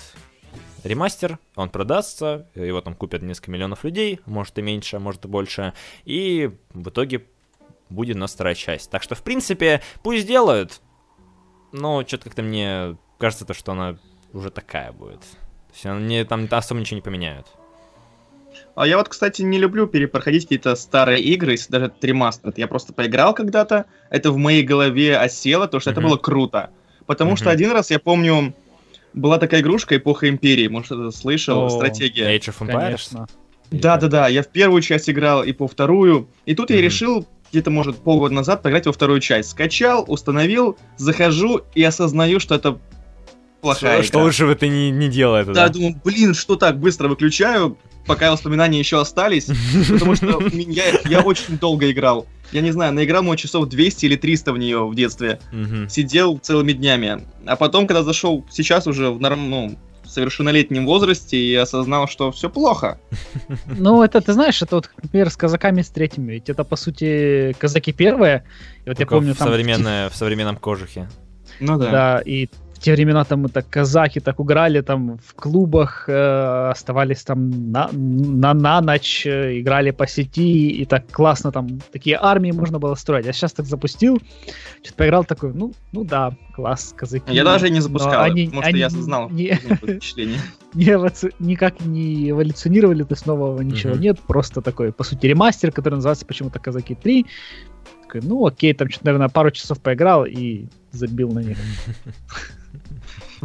[0.83, 5.75] ремастер, он продастся, его там купят несколько миллионов людей, может и меньше, может и больше,
[6.07, 7.27] и в итоге
[7.93, 8.91] будет у нас вторая часть.
[8.91, 10.81] Так что, в принципе, пусть делают,
[11.73, 13.99] но что-то как-то мне кажется, то, что она
[14.33, 15.21] уже такая будет.
[15.21, 17.47] То есть они там особо ничего не поменяют.
[18.75, 22.53] А я вот, кстати, не люблю перепроходить какие-то старые игры, если даже это ремастер.
[22.57, 25.93] Я просто поиграл когда-то, это в моей голове осело, то, что mm-hmm.
[25.93, 26.71] это было круто.
[27.07, 27.37] Потому mm-hmm.
[27.37, 28.55] что один раз, я помню,
[29.13, 32.37] была такая игрушка «Эпоха Империи», может, это слышал, oh, стратегия.
[32.37, 32.81] Age of Empires?
[32.81, 33.27] Конечно.
[33.71, 36.77] Да-да-да, я в первую часть играл и по вторую, и тут mm-hmm.
[36.77, 39.51] я решил где-то, может, полгода назад поиграть во вторую часть.
[39.51, 42.79] Скачал, установил, захожу и осознаю, что это
[43.61, 44.07] плохая что, игра.
[44.07, 45.67] Что лучше бы ты не, не делал это, да?
[45.67, 47.77] Да, думаю, блин, что так, быстро выключаю,
[48.07, 49.51] пока воспоминания еще остались,
[49.91, 52.27] потому что я, я очень долго играл.
[52.53, 55.39] Я не знаю, наиграл, мой часов 200 или 300 в нее в детстве.
[55.89, 57.27] Сидел целыми днями.
[57.47, 59.79] А потом, когда зашел сейчас уже в норм, ну,
[60.13, 62.99] совершеннолетнем возрасте и осознал, что все плохо.
[63.67, 66.33] Ну, это, ты знаешь, это вот, например, с казаками с третьими.
[66.33, 68.45] Ведь это, по сути, казаки первые.
[68.85, 69.49] И вот Только я помню, в, там...
[69.49, 71.09] современное, в современном кожухе.
[71.61, 71.91] Ну да.
[71.91, 72.49] Да, и
[72.83, 77.89] те времена там мы так казаки так уграли там в клубах, э, оставались там на,
[77.93, 82.97] на, на ночь, э, играли по сети, и так классно там такие армии можно было
[82.97, 83.27] строить.
[83.27, 84.21] Я сейчас так запустил,
[84.83, 87.33] что-то поиграл такой, ну, ну да, класс, казаки.
[87.33, 89.45] Я даже не запускал, они, потому они, что я знал не,
[90.75, 94.01] не, никак не эволюционировали, то есть нового ничего mm-hmm.
[94.01, 97.27] нет, просто такой, по сути, ремастер, который называется почему-то Казаки 3.
[98.03, 101.59] Такой, ну окей, там что-то, наверное, пару часов поиграл и забил на них.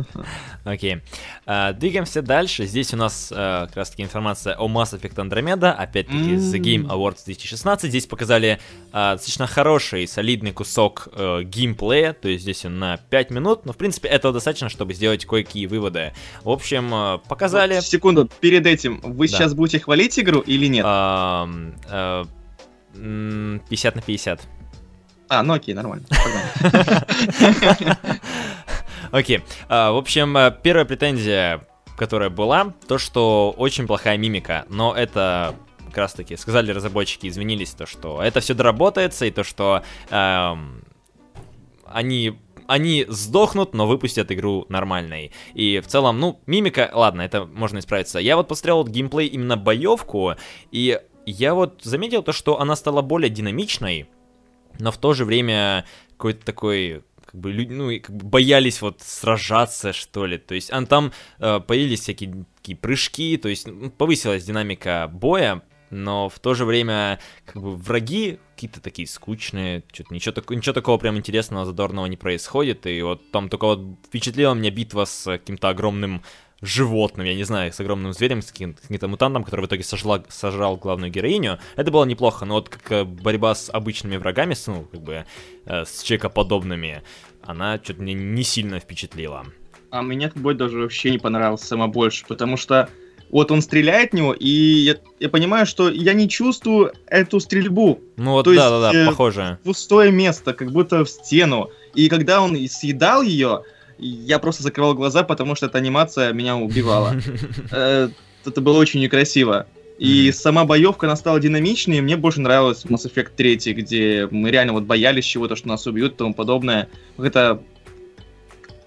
[0.63, 1.01] Окей.
[1.45, 2.65] Uh, двигаемся дальше.
[2.65, 5.71] Здесь у нас uh, как раз таки информация о Mass Effect Andromeda.
[5.71, 7.89] Опять-таки, The Game Awards 2016.
[7.89, 8.59] Здесь показали
[8.91, 12.13] uh, достаточно хороший, солидный кусок uh, геймплея.
[12.13, 13.65] То есть здесь он на 5 минут.
[13.65, 16.13] Но, в принципе, этого достаточно, чтобы сделать кое-какие выводы.
[16.43, 17.79] В общем, uh, показали...
[17.79, 18.99] Секунду, перед этим.
[19.01, 20.85] Вы сейчас будете хвалить игру или нет?
[20.85, 22.27] Uh, uh,
[23.69, 24.41] 50 на 50.
[25.29, 26.05] А, ну окей, нормально.
[29.11, 29.41] Окей.
[29.69, 34.65] А, в общем, э, первая претензия, которая была, то, что очень плохая мимика.
[34.69, 35.55] Но это
[35.87, 40.83] как раз таки сказали разработчики, извинились, то, что это все доработается, и то, что эм,
[41.85, 42.37] они
[42.67, 45.31] они сдохнут, но выпустят игру нормальной.
[45.53, 48.19] И в целом, ну, мимика, ладно, это можно исправиться.
[48.19, 50.33] Я вот посмотрел вот геймплей именно боевку,
[50.71, 54.09] и я вот заметил то, что она стала более динамичной,
[54.79, 57.03] но в то же время какой-то такой
[57.37, 60.39] как бы люди, ну, как бы боялись вот сражаться, что ли.
[60.39, 65.61] То есть, а там э, появились всякие такие прыжки, то есть ну, повысилась динамика боя,
[65.91, 70.73] но в то же время как бы враги какие-то такие скучные, что-то ничего, так, ничего
[70.73, 75.25] такого прям интересного, задорного не происходит, и вот там только вот впечатлила меня битва с
[75.25, 76.23] каким-то огромным
[76.61, 80.77] животным, я не знаю, с огромным зверем, с каким-то мутантом, который в итоге сожрал, сожрал
[80.77, 81.59] главную героиню.
[81.75, 85.25] Это было неплохо, но вот как э, борьба с обычными врагами, с, ну, как бы,
[85.65, 87.03] э, с человекоподобными,
[87.47, 89.45] она что-то мне не сильно впечатлила.
[89.89, 92.89] А мне этот бой даже вообще не понравился сама больше, потому что
[93.29, 98.01] вот он стреляет в него, и я, я понимаю, что я не чувствую эту стрельбу.
[98.17, 99.59] Ну вот, да-да-да, э, похоже.
[99.63, 101.69] Пустое место, как будто в стену.
[101.93, 103.63] И когда он съедал ее,
[103.97, 107.15] я просто закрывал глаза, потому что эта анимация меня убивала.
[107.71, 108.09] Э,
[108.45, 109.67] это было очень некрасиво.
[109.97, 114.73] И сама боевка, она стала динамичнее, мне больше нравилась Mass Effect 3, где мы реально
[114.73, 116.87] вот боялись чего-то, что нас убьют и тому подобное.
[117.17, 117.63] Это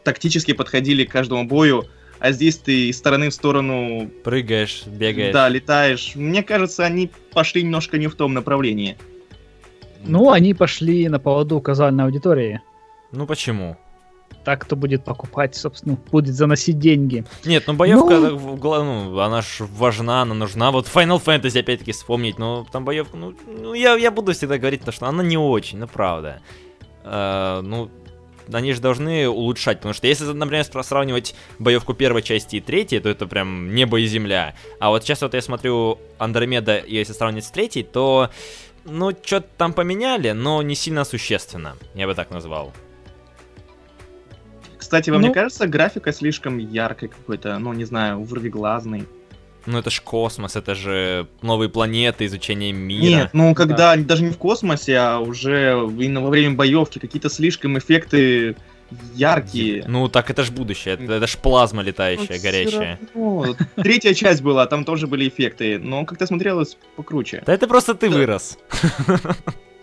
[0.05, 1.85] тактически подходили к каждому бою,
[2.21, 4.09] а здесь ты из стороны в сторону...
[4.23, 5.33] Прыгаешь, бегаешь.
[5.33, 6.13] Да, летаешь.
[6.15, 8.97] Мне кажется, они пошли немножко не в том направлении.
[10.05, 12.61] Ну, они пошли на поводу казальной аудитории.
[13.11, 13.77] Ну, почему?
[14.45, 17.25] Так, кто будет покупать, собственно, будет заносить деньги.
[17.45, 20.71] Нет, ну боевка, ну, ну она ж важна, она нужна.
[20.71, 24.83] Вот Final Fantasy, опять-таки, вспомнить, но там боевка, ну, ну я, я буду всегда говорить,
[24.83, 26.41] то, что она не очень, ну правда.
[27.03, 27.91] Uh, ну,
[28.53, 33.09] они же должны улучшать, потому что если, например, сравнивать боевку первой части и третьей, то
[33.09, 34.55] это прям небо и земля.
[34.79, 38.31] А вот сейчас вот я смотрю Андромеда, если сравнивать с третьей, то,
[38.85, 42.73] ну, что-то там поменяли, но не сильно существенно, я бы так назвал.
[44.91, 45.29] Кстати, вам ну...
[45.29, 49.05] не кажется графика слишком яркой какой-то, ну, не знаю, вырвиглазной?
[49.67, 53.05] Ну это ж космос, это же новые планеты, изучение мира.
[53.05, 54.03] Нет, ну когда да.
[54.03, 58.57] даже не в космосе, а уже именно во время боевки какие-то слишком эффекты
[59.15, 59.85] яркие.
[59.87, 62.99] Ну, так это ж будущее, это, это ж плазма летающая, Ну, горящая.
[63.13, 63.57] всё равно.
[63.77, 67.45] Третья часть была, там тоже были эффекты, но как-то смотрелось покруче.
[67.47, 68.17] Да это просто ты Да.
[68.17, 68.59] вырос.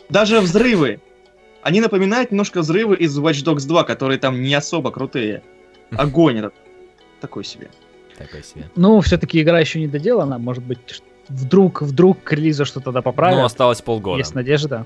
[0.10, 1.00] Даже взрывы.
[1.68, 5.42] Они напоминают немножко взрывы из Watch Dogs 2, которые там не особо крутые.
[5.92, 6.54] Огонь этот
[7.20, 7.68] такой себе.
[8.18, 8.70] Такой себе.
[8.78, 10.38] Ну, все-таки игра еще не доделана.
[10.38, 13.44] Может быть, вдруг, вдруг к релизу что-то да Ну, поправят.
[13.44, 14.18] осталось полгода.
[14.18, 14.86] Есть надежда.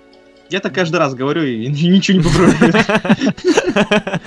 [0.49, 2.85] Я так каждый раз говорю и ничего не поправляю.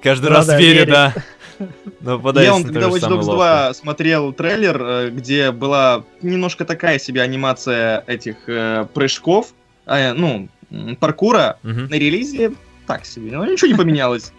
[0.00, 1.12] Каждый раз верю, да.
[2.02, 3.32] Но Я он, когда Watch Dogs ловко.
[3.32, 9.54] 2 смотрел трейлер, э, где была немножко такая себе анимация этих э, прыжков,
[9.86, 10.48] э, ну,
[11.00, 11.86] паркура, Мгм.
[11.88, 12.52] на релизе
[12.86, 14.32] так себе, но ничего не поменялось.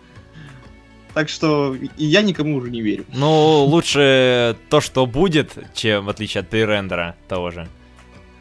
[1.14, 3.06] Так что и я никому уже не верю.
[3.14, 7.68] Ну, лучше то, что будет, чем в отличие от пререндера того же.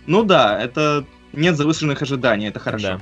[0.06, 2.86] Ну да, это нет завышенных ожиданий, это хорошо.
[2.98, 3.00] Да.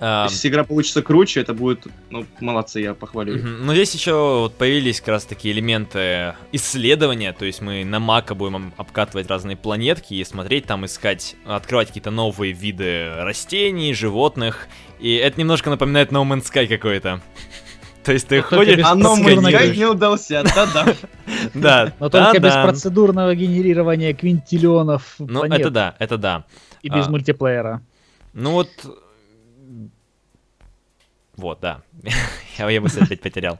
[0.00, 3.36] А, Если игра получится круче, это будет, ну, молодцы, я похвалю.
[3.38, 3.66] мгм.
[3.66, 8.36] Ну, здесь еще вот появились как раз такие элементы исследования, то есть мы на Мака
[8.36, 14.68] будем об- обкатывать разные планетки и смотреть там, искать, открывать какие-то новые виды растений, животных,
[15.00, 17.20] и это немножко напоминает No Man's Sky какой-то.
[18.04, 19.76] То есть ты Но ходишь, А но сканируешь.
[19.76, 20.94] не удался, да-да.
[21.54, 26.44] Да, Но только без процедурного генерирования квинтиллионов Ну, это да, это да.
[26.82, 27.10] и без а.
[27.10, 27.82] мультиплеера.
[28.32, 28.68] Ну вот...
[31.38, 31.82] Вот, да.
[32.58, 33.58] я, я мысль опять потерял.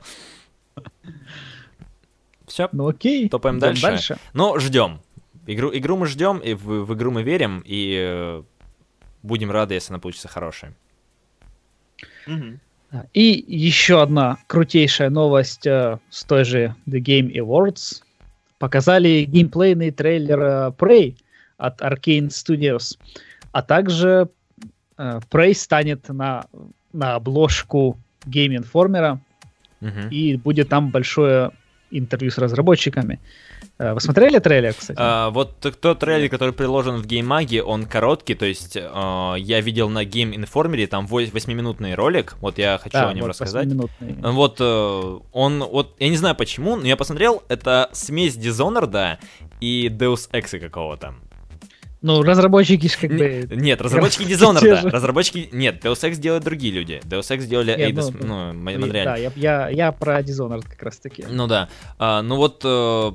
[2.45, 3.29] Все, Ну окей.
[3.29, 4.17] Топаем идем дальше.
[4.33, 4.99] ну, ждем.
[5.47, 8.43] Игру, игру мы ждем, и в, в игру мы верим, и э,
[9.23, 10.27] будем рады, если она получится.
[12.91, 13.05] Да.
[13.13, 18.03] И еще одна крутейшая новость э, с той же The Game Awards.
[18.57, 21.15] Показали геймплейный трейлер э, Prey
[21.57, 22.97] от Arcane Studios.
[23.51, 24.29] А также
[24.97, 26.45] э, Prey станет на,
[26.93, 29.17] на обложку Game Informer,
[29.81, 30.09] Мгм.
[30.09, 31.51] и будет там большое
[31.91, 33.19] интервью с разработчиками.
[33.79, 34.97] Э, Вы смотрели трейлер, кстати?
[34.99, 39.89] А, вот тот трейлер, который приложен в геймаге, он короткий, то есть э, я видел
[39.89, 43.67] на Game Informer, там 8-минутный ролик, вот я хочу о нем вот рассказать.
[43.67, 44.31] 8-минутный.
[44.33, 49.17] Вот э, он, вот я не знаю почему, но я посмотрел, это смесь Dishonored
[49.61, 51.15] и Deus Ex какого-то.
[52.01, 53.47] Ну, разработчики как бы...
[53.51, 55.49] Нет, разработчики Dishonored, разработчики...
[55.51, 57.01] Нет, Deus Ex делают другие люди.
[57.03, 59.05] Deus Ex делали Eidos, ну, ну, и- Монреаль.
[59.05, 61.25] Да, я, я, я про Dishonored как раз таки.
[61.29, 61.69] Ну да.
[61.97, 63.11] А, ну вот э,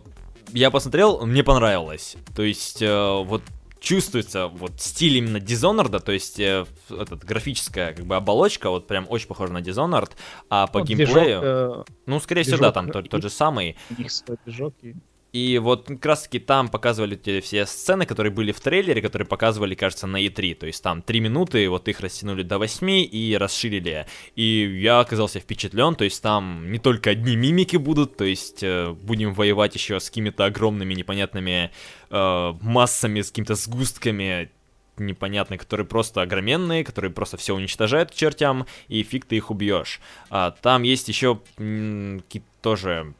[0.53, 2.17] я посмотрел, мне понравилось.
[2.37, 3.43] То есть э, вот
[3.81, 9.07] чувствуется вот стиль именно Dishonored, то есть э, этот графическая как бы оболочка вот прям
[9.09, 10.11] очень похожа на Dishonored,
[10.51, 13.31] а по Ну, геймплею, движок, э, ну скорее всего да, движок там тот, тот же
[13.31, 13.77] самый.
[14.09, 14.75] свой движок.
[14.83, 14.95] и-
[15.35, 19.27] И вот как раз таки там показывали те все сцены, которые были в трейлере, которые
[19.27, 20.55] показывали, кажется, на E3.
[20.55, 24.07] То есть там 3 минуты, вот их растянули до 8 и расширили.
[24.37, 28.93] И я оказался впечатлен, то есть там не только одни мимики будут, то есть э,
[28.93, 31.73] будем воевать еще с какими-то огромными непонятными
[32.11, 34.51] э, массами, с какими-то сгустками
[34.99, 40.01] непонятные, которые просто огроменные, которые просто все уничтожают чертям, и фиг ты их убьешь.
[40.31, 42.23] А, там есть еще м,
[42.63, 43.15] тоже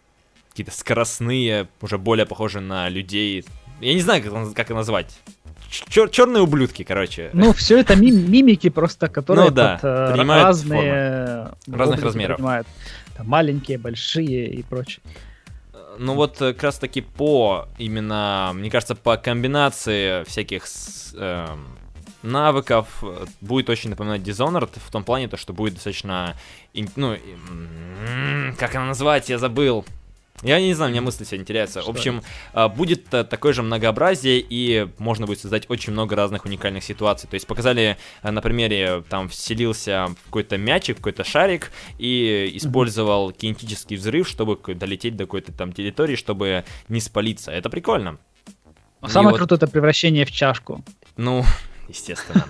[0.55, 3.45] какие-то скоростные, уже более похожие на людей.
[3.81, 5.19] Я не знаю, как, как это назвать.
[5.69, 7.31] Чер- черные ублюдки, короче.
[7.33, 12.03] Ну, все это мим- мимики просто, которые Ну да, под, э, принимают разные э, Разных
[12.05, 12.37] размеров.
[12.37, 12.69] принимают.
[13.17, 15.01] Там маленькие, большие и прочее.
[15.99, 20.67] Ну вот э, как раз таки по именно, мне кажется, по комбинации всяких
[21.17, 21.67] эм,
[22.23, 26.37] навыков э, будет очень напоминать Dishonored в том плане, то, что будет достаточно,
[26.95, 27.17] ну,
[28.57, 29.85] как она называть, я забыл.
[30.43, 31.81] Я не знаю, у меня мысли сегодня теряются.
[31.81, 32.23] В Что общем,
[32.53, 37.29] э, будет э, такое же многообразие, и можно будет создать очень много разных уникальных ситуаций.
[37.29, 42.51] То есть показали э, на примере, там вселился в какой-то мячик, в какой-то шарик, и
[42.55, 47.51] использовал кинетический взрыв, чтобы долететь до какой-то там территории, чтобы не спалиться.
[47.53, 48.19] Это прикольно.
[49.01, 50.85] Но И самое вот- крутое это превращение в чашку.
[51.17, 51.45] Ну,
[51.89, 52.47] естественно.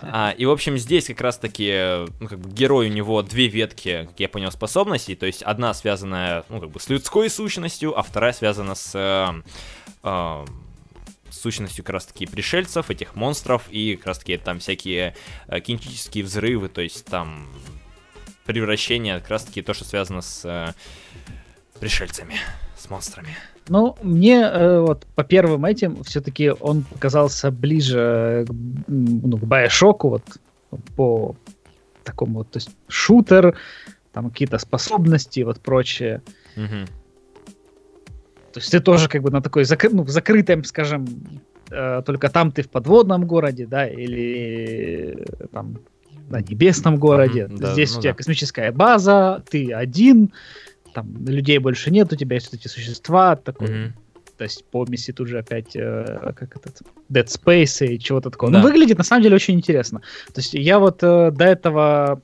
[0.00, 4.06] А, и, в общем, здесь как раз-таки, ну, как бы герой у него две ветки,
[4.08, 5.14] как я понял, способностей.
[5.14, 9.42] То есть одна связанная, ну, как бы с людской сущностью, а вторая связана с э,
[10.02, 10.44] э,
[11.30, 15.16] сущностью как раз-таки пришельцев, этих монстров, и как раз-таки там всякие
[15.48, 17.48] э, кинетические взрывы, то есть там
[18.44, 20.72] превращение, как раз-таки то, что связано с э,
[21.80, 22.36] пришельцами,
[22.78, 23.36] с монстрами.
[23.68, 29.42] Ну, мне э, вот по первым этим все-таки он показался ближе к, м, ну, к
[29.42, 30.22] Bioshock, вот
[30.96, 31.34] по
[32.02, 33.56] такому вот, то есть шутер,
[34.12, 36.20] там какие-то способности, вот прочее.
[36.56, 36.86] Мгм.
[38.52, 41.06] То есть ты тоже как бы на такой закры- ну, в закрытом, скажем,
[41.70, 45.78] э, только там ты в подводном городе, да, или э, там
[46.28, 47.44] на небесном городе.
[47.44, 48.16] Mm-hmm, да, Здесь ну у тебя да.
[48.16, 50.32] космическая база, ты один,
[50.94, 53.92] там людей больше нет, у тебя есть эти существа, такой, mm-hmm.
[54.38, 58.52] то есть помеси тут же опять, э, как этот, Dead Space и чего-то такого.
[58.52, 58.58] Да.
[58.58, 60.00] Ну, выглядит на самом деле очень интересно.
[60.32, 62.22] То есть я вот э, до этого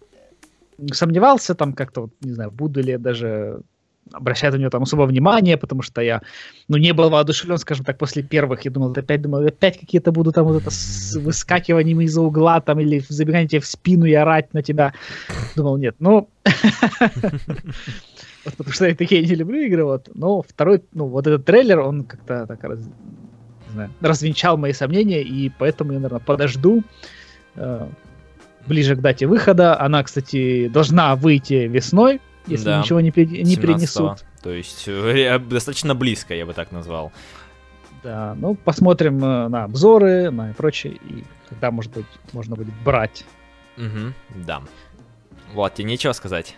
[0.92, 3.60] сомневался там как-то, вот, не знаю, буду ли я даже
[4.12, 6.20] обращать на него там особо внимание, потому что я,
[6.68, 8.64] ну, не был воодушевлен, скажем так, после первых.
[8.64, 12.80] Я думал, опять думал, опять какие-то будут там вот это с выскакиваниями из-за угла там
[12.80, 14.94] или забегание тебе в спину и орать на тебя.
[15.56, 16.28] Думал, нет, ну...
[18.44, 20.08] Потому что я такие не люблю игры, вот.
[20.14, 25.22] Но второй, ну, вот этот трейлер, он как-то так раз, не знаю, развенчал мои сомнения,
[25.22, 26.82] и поэтому я, наверное, подожду
[27.56, 27.88] э,
[28.66, 29.78] ближе к дате выхода.
[29.78, 32.80] Она, кстати, должна выйти весной, если да.
[32.80, 34.24] ничего не, не принесут.
[34.42, 37.12] То есть э, достаточно близко, я бы так назвал.
[38.02, 43.24] Да, ну посмотрим э, на обзоры, на прочее, и тогда, может быть, можно будет брать.
[43.76, 44.62] Угу, да.
[45.52, 46.56] Вот, тебе нечего сказать.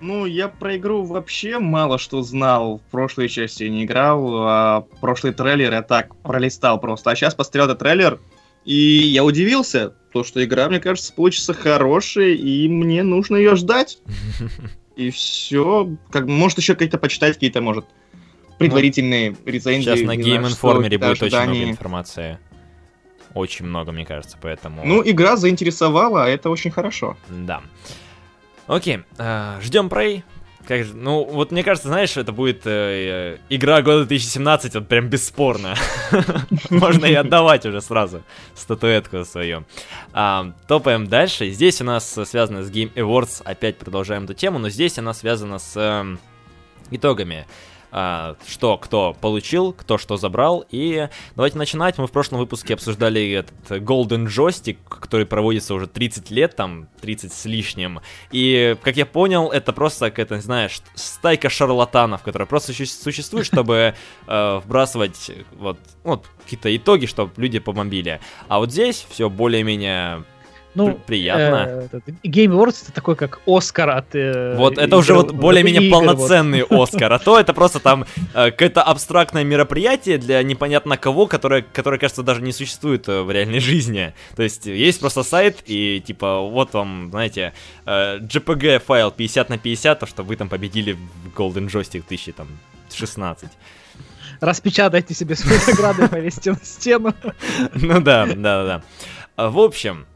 [0.00, 2.78] Ну, я про игру вообще мало что знал.
[2.78, 7.10] В прошлой части не играл, а прошлый трейлер я так пролистал просто.
[7.10, 8.20] А сейчас посмотрел этот трейлер,
[8.64, 13.98] и я удивился, то, что игра, мне кажется, получится хорошая, и мне нужно ее ждать.
[14.96, 15.88] И все.
[16.10, 17.86] Как, может, еще какие-то почитать, какие-то, может,
[18.58, 19.84] предварительные ну, рецензии.
[19.84, 22.38] Сейчас на Game Informer будет очень много информации.
[23.34, 24.82] Очень много, мне кажется, поэтому...
[24.84, 27.16] Ну, игра заинтересовала, а это очень хорошо.
[27.28, 27.62] Да.
[28.68, 30.22] Окей, э, ждем Prey.
[30.66, 34.86] Как же, ну, вот мне кажется, знаешь, это будет э, э игра года 2017, вот
[34.86, 35.74] прям бесспорно.
[36.70, 38.22] Можно и отдавать уже сразу
[38.54, 39.64] статуэтку свою.
[40.12, 41.48] А, топаем дальше.
[41.48, 45.58] Здесь у нас связано с Game Awards, опять продолжаем эту тему, но здесь она связана
[45.58, 46.16] с э,
[46.90, 47.46] итогами
[47.90, 50.64] что кто получил, кто что забрал.
[50.70, 51.98] И давайте начинать.
[51.98, 57.32] Мы в прошлом выпуске обсуждали этот Golden Joystick, который проводится уже 30 лет, там 30
[57.32, 58.00] с лишним.
[58.30, 63.94] И, как я понял, это просто какая-то, знаешь, стайка шарлатанов, которая просто существует, чтобы
[64.26, 68.20] э, вбрасывать вот, вот какие-то итоги, чтобы люди побомбили.
[68.48, 70.24] А вот здесь все более-менее
[70.86, 71.88] ну, приятно.
[71.92, 74.14] Э, Game Awards это такой как Оскар от...
[74.14, 76.88] Э, вот это уже вот более-менее полноценный вот.
[76.94, 78.04] Оскар, а то это просто там
[78.34, 83.30] э, какое-то абстрактное мероприятие для непонятно кого, которое, которое, кажется, даже не существует э, в
[83.30, 84.14] реальной жизни.
[84.36, 87.52] То есть есть просто сайт и типа вот вам, знаете,
[87.84, 93.50] э, JPG файл 50 на 50, то что вы там победили в Golden Joystick 2016
[94.40, 97.14] распечатайте себе свои награды и повесьте на стену.
[97.74, 98.82] Ну да, да,
[99.36, 99.50] да.
[99.50, 100.06] В общем,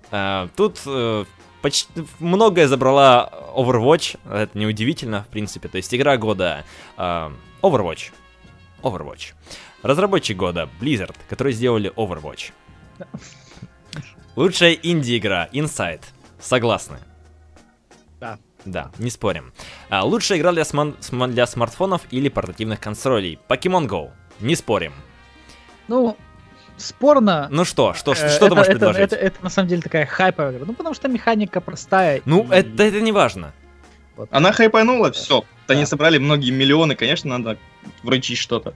[0.57, 1.25] тут э,
[1.63, 1.89] почти
[2.19, 5.69] многое забрала Overwatch, это неудивительно, в принципе.
[5.69, 6.65] То есть игра года
[6.97, 7.31] э,
[7.63, 8.13] Overwatch.
[8.83, 9.33] Overwatch.
[9.83, 12.53] Разработчик года Blizzard, которые сделали Overwatch.
[14.37, 16.03] Лучшая инди-игра Inside.
[16.41, 16.99] Согласны?
[18.21, 18.39] Да.
[18.65, 19.53] Да, не спорим.
[19.91, 20.97] А, лучшая игра для, см-
[21.33, 23.39] для смартфонов или портативных консолей.
[23.49, 24.11] Pokemon Go.
[24.41, 24.93] Не спорим.
[25.89, 26.17] Ну,
[26.77, 27.49] спорно.
[27.51, 29.03] Ну что, что, что, что ты можешь это, предложить?
[29.03, 30.67] Это, это, это на самом деле такая хайповая игра.
[30.67, 32.23] Ну, потому что механика простая.
[32.25, 32.55] Ну, и...
[32.55, 33.53] это, это не важно.
[34.17, 34.29] Вот.
[34.31, 35.45] Она хайпанула, все.
[35.67, 35.75] Да.
[35.75, 37.59] Они собрали многие миллионы, конечно, надо
[38.03, 38.75] вручить что-то.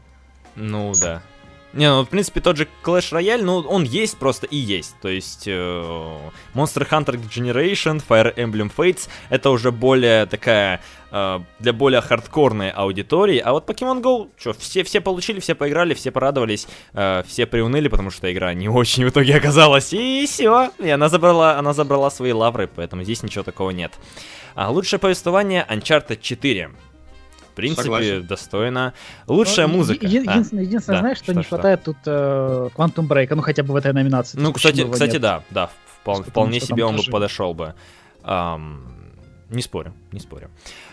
[0.55, 1.23] Ну да.
[1.77, 4.95] Не, ну, в принципе, тот же Clash Royale, ну, он есть просто и есть.
[5.03, 5.51] То есть, э,
[6.55, 10.81] Monster Hunter Generation, Fire Emblem Fates, это уже более такая,
[11.17, 13.39] э, для более хардкорной аудитории.
[13.39, 17.89] А вот Pokemon Go, что, все, все получили, все поиграли, все порадовались, э, все приуныли,
[17.89, 19.93] потому что игра не очень в итоге оказалась.
[19.93, 23.93] И все, и она забрала, она забрала свои лавры, поэтому здесь ничего такого нет.
[24.55, 26.71] А лучшее повествование Uncharted 4
[27.57, 28.27] принципе, Согласен.
[28.27, 28.93] достойно.
[29.27, 30.07] Лучшая ну, музыка.
[30.07, 31.49] Е- единственное, а, единственное да, знаешь, что, что не что?
[31.49, 34.39] хватает тут э, Quantum Break, ну хотя бы в этой номинации.
[34.39, 35.23] Ну, кстати, кстати, нет.
[35.23, 35.71] да, да,
[36.05, 37.75] впол- вполне себе он бы подошел бы.
[38.23, 39.06] Um,
[39.51, 40.51] не спорю, не спорю.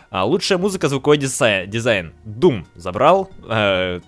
[0.09, 1.69] А, лучшая музыка, звуковой дизайн.
[1.69, 2.13] дизайн.
[2.25, 3.29] Doom забрал.
[3.49, 3.99] Э,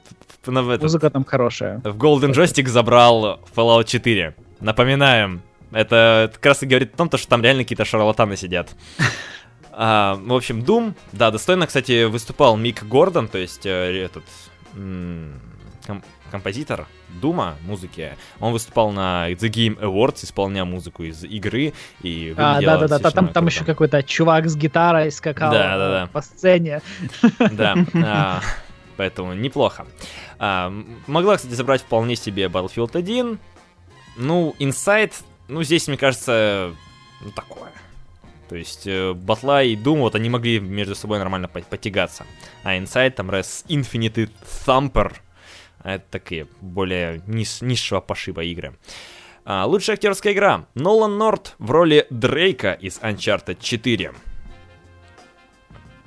[0.45, 1.79] в, в, Музыка там хорошая.
[1.83, 4.35] В Golden Joystick забрал Fallout 4.
[4.59, 5.41] Напоминаем,
[5.71, 8.75] это как раз и говорит о том, что там реально какие-то шарлатаны сидят.
[9.77, 14.23] А, в общем, Doom, да, достойно, кстати, выступал Мик Гордон, то есть э, этот
[15.85, 16.87] ком- композитор
[17.21, 18.17] Дума музыки.
[18.39, 23.11] Он выступал на The Game Awards, исполняя музыку из игры и А, да, да, да,
[23.11, 26.07] там, там еще какой-то чувак с гитарой скакал да, да, да.
[26.07, 26.81] по сцене.
[27.51, 28.41] Да, а,
[28.97, 29.85] поэтому неплохо.
[30.39, 30.73] А,
[31.07, 33.39] могла, кстати, забрать вполне себе Battlefield 1.
[34.17, 35.13] Ну, Inside,
[35.47, 36.73] ну, здесь, мне кажется,
[37.21, 37.71] ну, такое.
[38.49, 42.25] То есть э, Батла и Doom, вот они могли между собой нормально потягаться.
[42.63, 44.29] А Inside, там раз Infinity
[44.65, 45.13] Thumper,
[45.93, 48.75] это такие более низ, низшего пошиба игры.
[49.45, 50.65] А, лучшая актерская игра.
[50.73, 54.11] Нолан Норт в роли Дрейка из Uncharted 4.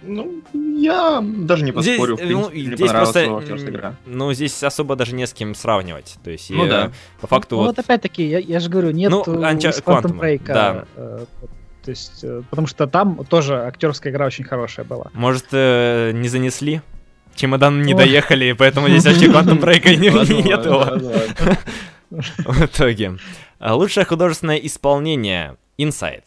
[0.02, 3.94] Ну, я даже не поспорю, здесь, в ну, принципе, ну, здесь просто, игра.
[4.06, 6.18] Ну, здесь особо даже не с кем сравнивать.
[6.22, 6.92] То есть, ну, я, да.
[7.20, 7.56] по факту...
[7.56, 10.42] Ну, вот, вот опять-таки, я, я же говорю, нет ну, Uncha- Quantum Break.
[10.46, 10.86] Да.
[10.94, 11.24] Э,
[11.84, 15.10] то есть, э, потому что там тоже актерская игра очень хорошая была.
[15.14, 16.80] Может, э, не занесли?
[17.38, 20.66] Чемодан не доехали, поэтому здесь вообще Quantum Break нет
[22.10, 23.18] В итоге.
[23.58, 26.24] А лучшее художественное исполнение Inside.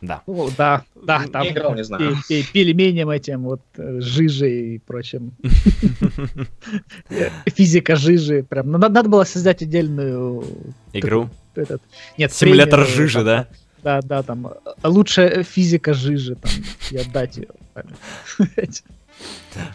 [0.00, 0.22] Да.
[0.26, 2.16] Ну, да, да, там не играл, не знаю.
[2.52, 5.32] пельменем этим, вот, э, жижей и прочим.
[7.46, 8.44] Физика жижи.
[8.48, 8.70] Прям.
[8.70, 10.44] Надо, надо было создать отдельную...
[10.92, 11.28] Игру?
[11.56, 11.82] Этот,
[12.16, 13.48] нет, Симулятор жижи, да?
[13.82, 14.50] Да, да, там э,
[14.84, 16.52] лучшая физика жижи, там,
[16.92, 17.48] и отдать ее.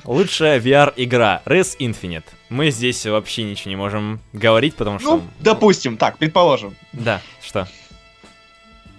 [0.06, 2.26] Лучшая VR-игра Res Infinite.
[2.50, 5.18] Мы здесь вообще ничего не можем говорить, потому что...
[5.18, 6.76] Ну, допустим, так, предположим.
[6.94, 7.68] Да, что?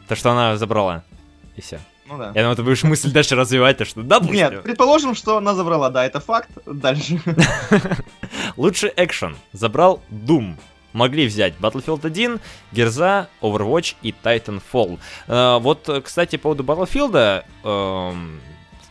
[0.08, 1.04] То, что она забрала
[1.56, 1.80] и все.
[2.06, 2.32] Ну да.
[2.34, 5.88] Я думаю, ты будешь мысль дальше развивать, то что да, Нет, предположим, что она забрала,
[5.88, 6.50] да, это факт.
[6.66, 7.18] Дальше.
[8.56, 10.56] Лучший экшен забрал Doom.
[10.92, 12.40] Могли взять Battlefield 1,
[12.70, 15.00] Герза, Overwatch и Titanfall.
[15.26, 18.38] Uh, вот, кстати, по поводу Battlefield, uh,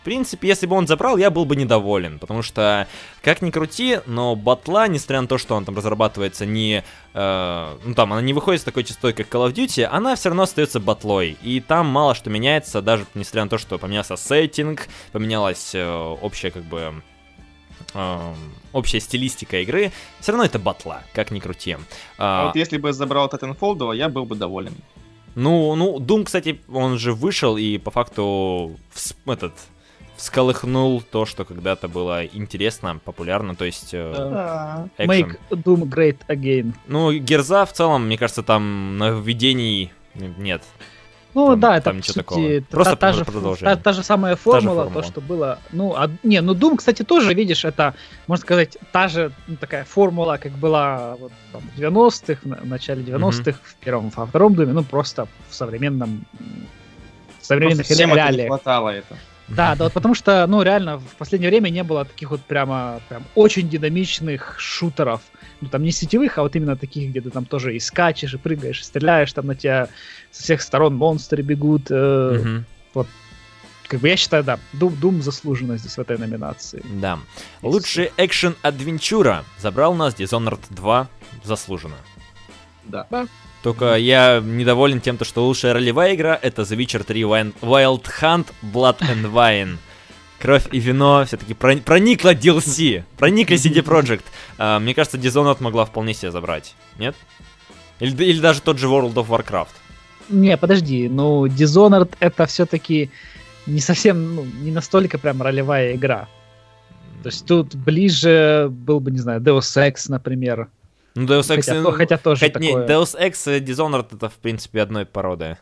[0.03, 2.89] в принципе, если бы он забрал, я был бы недоволен, потому что,
[3.21, 6.83] как ни крути, но батла, несмотря на то, что он там разрабатывается не...
[7.13, 10.27] Э, ну там, она не выходит с такой частотой, как Call of Duty, она все
[10.27, 14.89] равно остается батлой, и там мало что меняется, даже несмотря на то, что поменялся сеттинг,
[15.13, 17.01] поменялась э, общая, как бы...
[17.93, 18.33] Uh,
[18.71, 21.71] общая стилистика игры, все равно это батла, как ни крути.
[21.71, 21.77] Uh,
[22.17, 24.73] а вот если бы забрал Titanfall, я был бы доволен.
[25.35, 28.77] Ну, ну, Doom, кстати, он же вышел и по факту
[29.25, 29.53] этот
[30.23, 33.93] всколыхнул то, что когда-то было интересно, популярно, то есть...
[33.93, 36.73] Э, Make Doom Great Again.
[36.87, 40.63] Ну, Герза в целом, мне кажется, там нововведений нет.
[41.33, 42.61] Ну там, да, это там по сути, такого.
[42.69, 43.25] Просто та, та, же,
[43.59, 45.59] та, та же самая формула, же формула, то, что было.
[45.73, 47.93] Ну, а, не, ну Doom, кстати, тоже, видишь, это,
[48.27, 53.03] можно сказать, та же ну, такая формула, как была вот, там, в 90-х, в начале
[53.03, 53.55] 90-х, mm-hmm.
[53.61, 56.23] в первом, во втором Думе, ну, просто в современном
[57.41, 58.43] в современных реалиях.
[58.43, 59.17] Не хватало это.
[59.49, 63.01] Да, да, вот потому что, ну, реально, в последнее время не было таких вот прямо,
[63.09, 65.21] прям очень динамичных шутеров.
[65.61, 68.37] Ну, там не сетевых, а вот именно таких, где ты там тоже и скачешь, и
[68.37, 69.89] прыгаешь, и стреляешь, там на тебя
[70.31, 71.87] со всех сторон монстры бегут.
[71.89, 72.63] Э, угу.
[72.93, 73.07] Вот
[73.87, 76.83] как бы я считаю, да, Doom, Doom заслуженно здесь в этой номинации.
[76.95, 77.19] Да.
[77.61, 81.07] Лучший экшен адвенчура забрал у нас Dishonored 2
[81.43, 81.97] заслуженно.
[82.85, 83.05] Да.
[83.09, 83.27] да.
[83.63, 88.99] Только я недоволен тем, что лучшая ролевая игра это The Witcher 3 Wild Hunt Blood
[88.99, 89.77] and Wine.
[90.39, 94.23] Кровь и вино все-таки проникло DLC, проникли CD Projekt.
[94.57, 97.15] А, мне кажется, Dishonored могла вполне себе забрать, нет?
[98.01, 99.69] Или, или даже тот же World of Warcraft.
[100.27, 103.09] Не, подожди, ну Dishonored это все-таки
[103.65, 106.27] не совсем, ну, не настолько прям ролевая игра.
[107.23, 110.67] То есть тут ближе был бы, не знаю, Deus Ex, например.
[111.15, 111.57] Ну, Deus Ex...
[111.57, 112.67] Хотя, ну, хотя тоже хоть, такое...
[112.67, 115.57] Не, Deus Ex и Dishonored это, в принципе, одной породы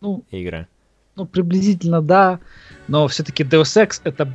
[0.00, 0.66] ну, игры.
[1.16, 2.40] Ну, приблизительно, да.
[2.88, 4.28] Но все-таки Deus Ex это,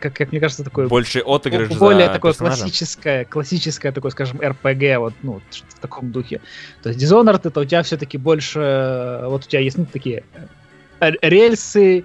[0.00, 0.88] как, как мне кажется, такое...
[0.88, 2.62] Больше отыгрыш Более такое персонажа.
[2.62, 6.40] классическое, классическое такое, скажем, RPG, вот, ну, в таком духе.
[6.82, 9.22] То есть Dishonored это у тебя все-таки больше...
[9.24, 10.24] Вот у тебя есть, ну, такие
[11.00, 12.04] э, рельсы,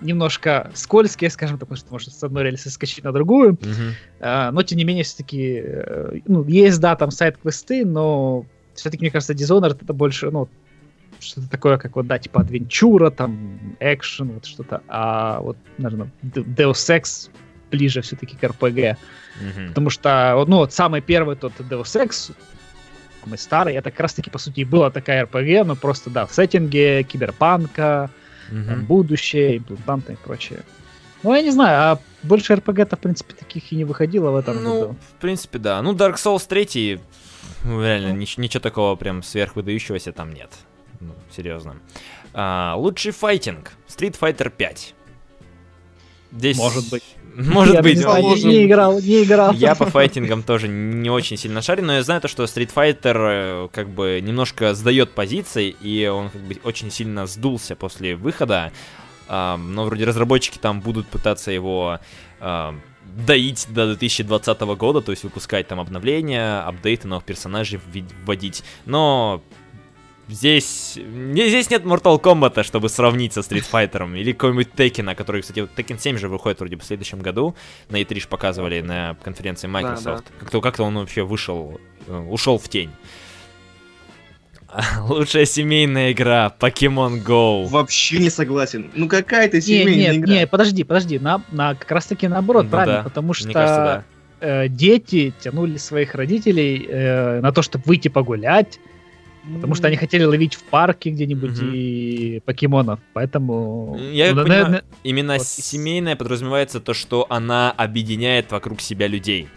[0.00, 3.58] немножко скользкие, скажем так, потому что может с одной рельсы скачать на другую.
[4.20, 9.10] А, но, тем не менее, все-таки, э, ну, есть, да, там сайт-квесты, но все-таки, мне
[9.10, 10.48] кажется, Dishonored это больше, ну,
[11.20, 14.82] что-то такое, как вот, да, типа адвенчура, там, экшен, вот что-то.
[14.88, 17.30] А вот, наверное, Deus Ex
[17.70, 18.96] ближе все-таки к RPG.
[18.96, 19.68] Uh-huh.
[19.68, 22.32] Потому что, ну, вот самый первый тот Deus Ex,
[23.22, 27.02] самый старый, это как раз-таки, по сути, была такая RPG, но просто, да, в сеттинге
[27.02, 28.10] киберпанка,
[28.50, 28.64] угу.
[28.66, 30.60] там, будущее, имплантанты и прочее.
[31.22, 34.62] Ну, я не знаю, а больше RPG-то, в принципе, таких и не выходило в этом
[34.62, 34.96] ну, году.
[35.16, 35.82] в принципе, да.
[35.82, 37.00] Ну, Dark Souls 3,
[37.64, 38.16] ну, реально, ну.
[38.16, 40.50] ничего, ничего такого прям сверхвыдающегося там нет.
[41.00, 41.76] Ну, серьезно.
[42.32, 43.72] А, лучший файтинг.
[43.88, 44.94] Street Fighter 5.
[46.32, 46.58] Здесь...
[46.58, 47.04] Может быть.
[47.36, 47.96] Может я быть.
[47.96, 49.52] Не, знаю, не играл, не играл.
[49.52, 53.16] Я по файтингам тоже не очень сильно шарю, но я знаю то, что Street Fighter
[53.16, 58.72] э, как бы немножко сдает позиции, и он как бы очень сильно сдулся после выхода.
[59.28, 62.00] Но вроде разработчики там будут пытаться его
[63.26, 67.80] доить до 2020 года, то есть выпускать там обновления, апдейты новых персонажей
[68.24, 68.62] вводить.
[68.86, 69.42] Но
[70.30, 75.60] Здесь, здесь нет Mortal Kombat, чтобы сравнить со Street Fighter или какой-нибудь Tekken, который, кстати,
[75.60, 77.56] Tekken 7 же выходит вроде бы в следующем году.
[77.88, 80.04] На E3 показывали на конференции Microsoft.
[80.04, 80.38] Да, да.
[80.38, 82.90] Как-то, как-то он вообще вышел, э, ушел в тень.
[85.08, 87.66] Лучшая семейная игра Pokemon Go.
[87.66, 88.88] Вообще не согласен.
[88.94, 90.32] Ну какая это семейная не, нет, игра?
[90.32, 93.54] Не, подожди, подожди, на, на, как раз таки наоборот, Ну правильно, да, потому что Мне
[93.54, 94.04] кажется,
[94.40, 94.64] да.
[94.64, 98.78] э, дети тянули своих родителей э, на то, чтобы выйти погулять,
[99.54, 101.70] потому что они хотели ловить в парке где-нибудь Мгм.
[101.74, 103.98] и покемонов, поэтому...
[104.12, 105.46] Я ну, понимаю, наверное, Именно Вот.
[105.46, 109.48] семейная подразумевается то, что она объединяет вокруг себя людей.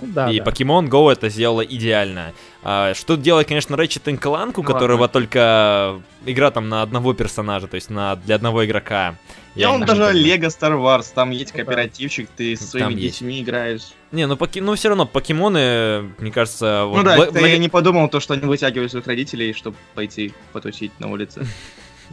[0.00, 0.44] ну да, и да.
[0.44, 2.32] Pokemon Go это сделала идеально.
[2.64, 5.12] А, что делает, конечно, Ratchet Clank, у Ну которого ладно.
[5.12, 9.14] только игра там на одного персонажа, то есть на, для одного игрока.
[9.54, 10.12] Я он не даже.
[10.12, 13.18] Лего Star Wars, там есть кооперативчик, ты с своими Там есть.
[13.20, 13.92] детьми играешь.
[14.12, 14.60] Не, ну, поки...
[14.60, 16.82] ну все равно покемоны, мне кажется...
[16.84, 19.54] ну вот да, бла- это бла- я не подумал то, что они вытягивают своих родителей,
[19.54, 21.46] чтобы пойти потусить на улице.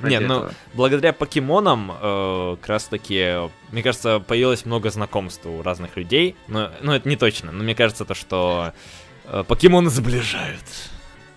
[0.01, 5.61] Ради Не, ну, благодаря покемонам, э, как раз таки, мне кажется, появилось много знакомств у
[5.61, 6.37] разных людей.
[6.47, 8.71] Но, ну, это не точно, но мне кажется, то, что
[9.25, 10.63] э, покемоны сближают.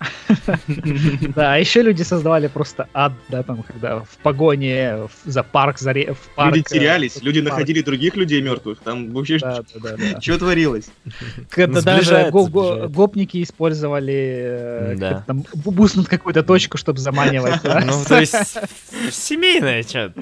[1.35, 5.93] Да, а еще люди создавали просто ад, да, там, когда в погоне за парк, за
[5.93, 6.55] в парк...
[6.57, 8.79] Люди э, терялись, люди находили других людей мертвых.
[8.81, 10.91] Там вообще что творилось?
[11.51, 15.09] Когда даже гопники использовали э, Да.
[15.11, 17.63] как-то там бу- буснуть какую-то точку, чтобы заманивать.
[17.63, 17.83] да.
[17.85, 18.35] Ну, то есть,
[19.11, 20.13] семейное, чё.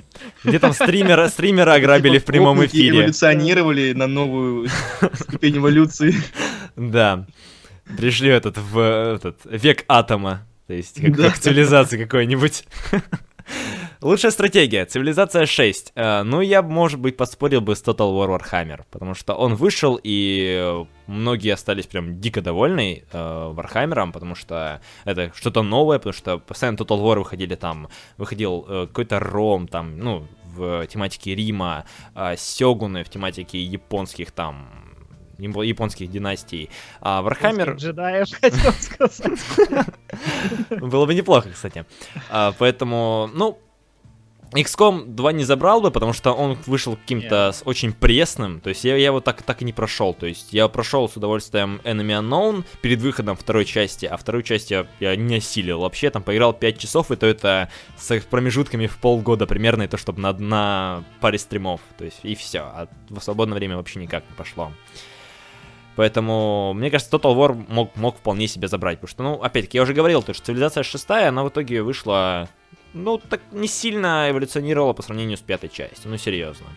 [0.45, 3.01] Где там стримера, стримера ограбили в прямом эфире.
[3.01, 4.69] эволюционировали на новую
[5.15, 6.15] ступень эволюции.
[6.77, 7.27] Да.
[7.97, 10.47] Пришли этот в этот век атома.
[10.67, 11.25] То есть, как, Да.
[11.31, 12.65] как цивилизация какой-нибудь.
[14.03, 14.87] Лучшая стратегия.
[14.87, 15.93] Цивилизация 6.
[15.95, 18.83] Э, ну, я, может быть, поспорил бы с Total War Warhammer.
[18.91, 24.81] Потому что он вышел, и э, многие остались прям дико довольны э, Warhammer'ом, потому что
[25.05, 29.99] это что-то новое, потому что постоянно Total War выходили там, выходил э, какой-то Ром, там,
[29.99, 31.85] ну, в тематике Рима,
[32.15, 34.90] э, Сёгуны в тематике японских там
[35.41, 36.71] японских династий.
[37.01, 37.77] А Warhammer...
[37.77, 39.39] Джедаев, хотел сказать.
[40.71, 41.85] Было бы неплохо, кстати.
[42.31, 43.59] А, поэтому, ну,
[44.53, 48.61] XCOM 2 не забрал бы, потому что он вышел каким-то с- очень пресным.
[48.61, 50.13] То есть я, я его так, так и не прошел.
[50.13, 54.71] То есть я прошел с удовольствием Enemy Unknown перед выходом второй части, а вторую часть
[54.73, 55.81] я, я не осилил.
[55.81, 59.97] Вообще там поиграл 5 часов, и то это с промежутками в полгода примерно, и то
[59.97, 61.81] чтобы на, на паре стримов.
[61.97, 62.61] То есть и все.
[62.61, 64.73] А в свободное время вообще никак не пошло.
[66.01, 69.01] Поэтому, мне кажется, Total War мог, мог вполне себе забрать.
[69.01, 72.49] Потому что, ну, опять-таки, я уже говорил, то, что цивилизация шестая, она в итоге вышла,
[72.95, 76.11] ну, так не сильно эволюционировала по сравнению с пятой частью.
[76.11, 76.69] Ну, серьезно.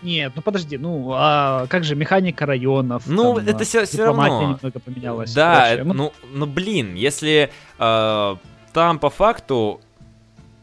[0.00, 3.02] Нет, ну подожди, ну а как же механика районов?
[3.06, 4.58] Ну, там, это всё дипломатия равно.
[4.62, 5.34] немного поменялась.
[5.34, 8.36] Да, Ну, ну, ну, блин, если э,
[8.72, 9.82] там по факту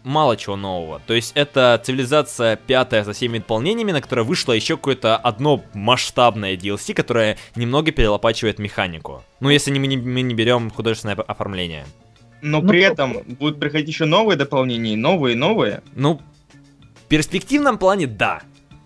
[0.08, 1.01] мало чего нового.
[1.05, 6.55] То есть это цивилизация пятая со всеми дополнениями, на которой вышло еще какое-то одно масштабное
[6.55, 9.24] DLC, которое немного перелопачивает механику.
[9.39, 11.86] Ну, если не, мы, не, мы не берем художественное оформление.
[12.41, 15.82] Но Ну, при то- этом будут приходить еще новые дополнения, новые, и новые.
[15.95, 16.22] Ну,
[16.95, 18.41] в перспективном плане да.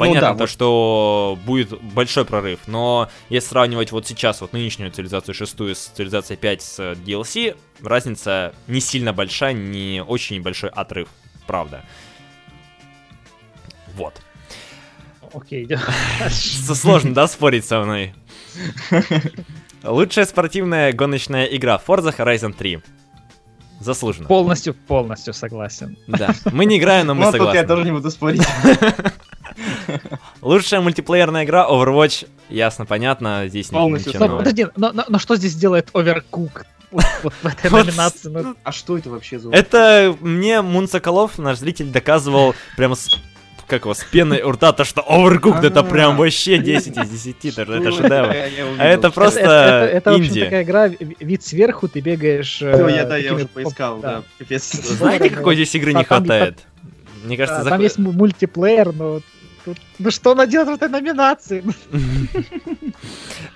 [0.08, 0.50] Понятно, да, то, вот.
[0.50, 6.38] что будет большой прорыв, но если сравнивать вот сейчас вот нынешнюю цивилизацию шестую с цивилизацией
[6.38, 11.10] 5 с DLC, разница не сильно большая, не очень большой отрыв,
[11.48, 11.84] правда.
[13.96, 14.22] Вот.
[15.34, 15.68] Окей.
[16.30, 18.14] С- Сложно, да, спорить со мной?
[19.84, 22.80] Лучшая спортивная гоночная игра Forza Horizon 3.
[23.80, 24.28] Заслуженно.
[24.28, 25.98] Полностью, полностью согласен.
[26.08, 26.36] Да.
[26.52, 27.58] Мы не играем, но мы Ну, тут согласны.
[27.58, 28.44] я тоже не буду спорить.
[30.42, 32.28] Лучшая мультиплеерная игра Overwatch.
[32.50, 33.44] Ясно, понятно.
[33.48, 36.66] Здесь Полностью ничего подожди, но, но- но что здесь делает Overcooked?
[36.92, 37.86] Вот, вот в этой Вот.
[37.86, 38.30] номинации.
[38.30, 39.50] ну, А что это вообще за...
[39.52, 43.10] Это мне Мун Соколов, наш зритель, доказывал прямо с
[43.68, 47.58] как его, с пеной у рта, то, что Overcooked это прям вообще 10 из 10,
[47.58, 48.36] это, это шедевр.
[48.78, 52.62] А это просто это, в общем, такая игра, ви- вид сверху, ты бегаешь...
[52.62, 54.24] Э, я, да, я уже поискал, да.
[54.50, 56.60] Знаете, какой здесь игры не хватает?
[57.24, 59.22] Мне кажется, там есть му- мультиплеер, но...
[59.66, 61.64] тут- Ну что она делает в этой номинации?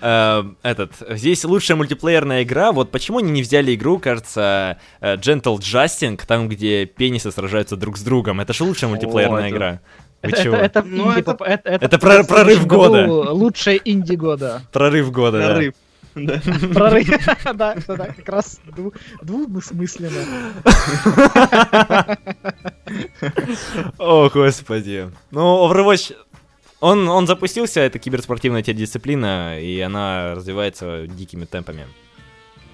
[0.01, 2.71] Э, этот, здесь лучшая мультиплеерная игра.
[2.71, 7.97] Вот почему они не взяли игру, кажется, э, Gentle Justing, там, где пенисы сражаются друг
[7.97, 8.41] с другом.
[8.41, 9.79] Это же лучшая мультиплеерная игра.
[10.21, 13.07] Это, Ну, инди- прорыв года.
[13.31, 14.61] Лучшее инди года.
[14.71, 15.45] Прорыв года, да.
[15.47, 15.73] Прорыв.
[15.73, 15.79] Да.
[16.73, 17.07] Прорыв.
[17.53, 20.53] Да, да, да, как раз дву- двусмысленно.
[23.97, 25.11] О, господи.
[25.31, 26.15] Ну, Overwatch...
[26.81, 31.87] Он, он запустился, это киберспортивная дисциплина, и она развивается дикими темпами.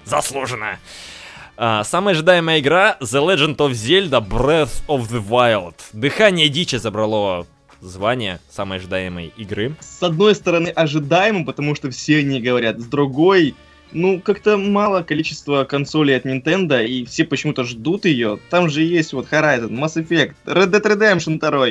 [0.04, 0.78] Заслуженно!
[1.56, 5.74] А, самая ожидаемая игра The Legend of Zelda Breath of the Wild.
[5.92, 7.46] Дыхание дичи забрало
[7.82, 9.74] звание самой ожидаемой игры.
[9.80, 12.80] С одной стороны, ожидаемо, потому что все не говорят.
[12.80, 13.54] С другой,
[13.94, 18.38] Ну, как-то мало количество консолей от Nintendo, и все почему-то ждут ее.
[18.48, 21.66] Там же есть вот Horizon, Mass Effect, Red Dead Redemption 2.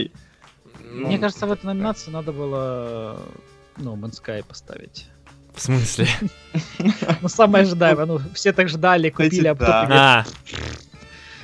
[0.92, 3.18] Мне ну, кажется, в эту номинацию надо было
[3.78, 5.08] ну, Man's Sky поставить.
[5.56, 6.08] В смысле?
[7.22, 8.06] Ну, самое ожидаемое.
[8.06, 9.90] Ну, все так ждали, купили, а потом...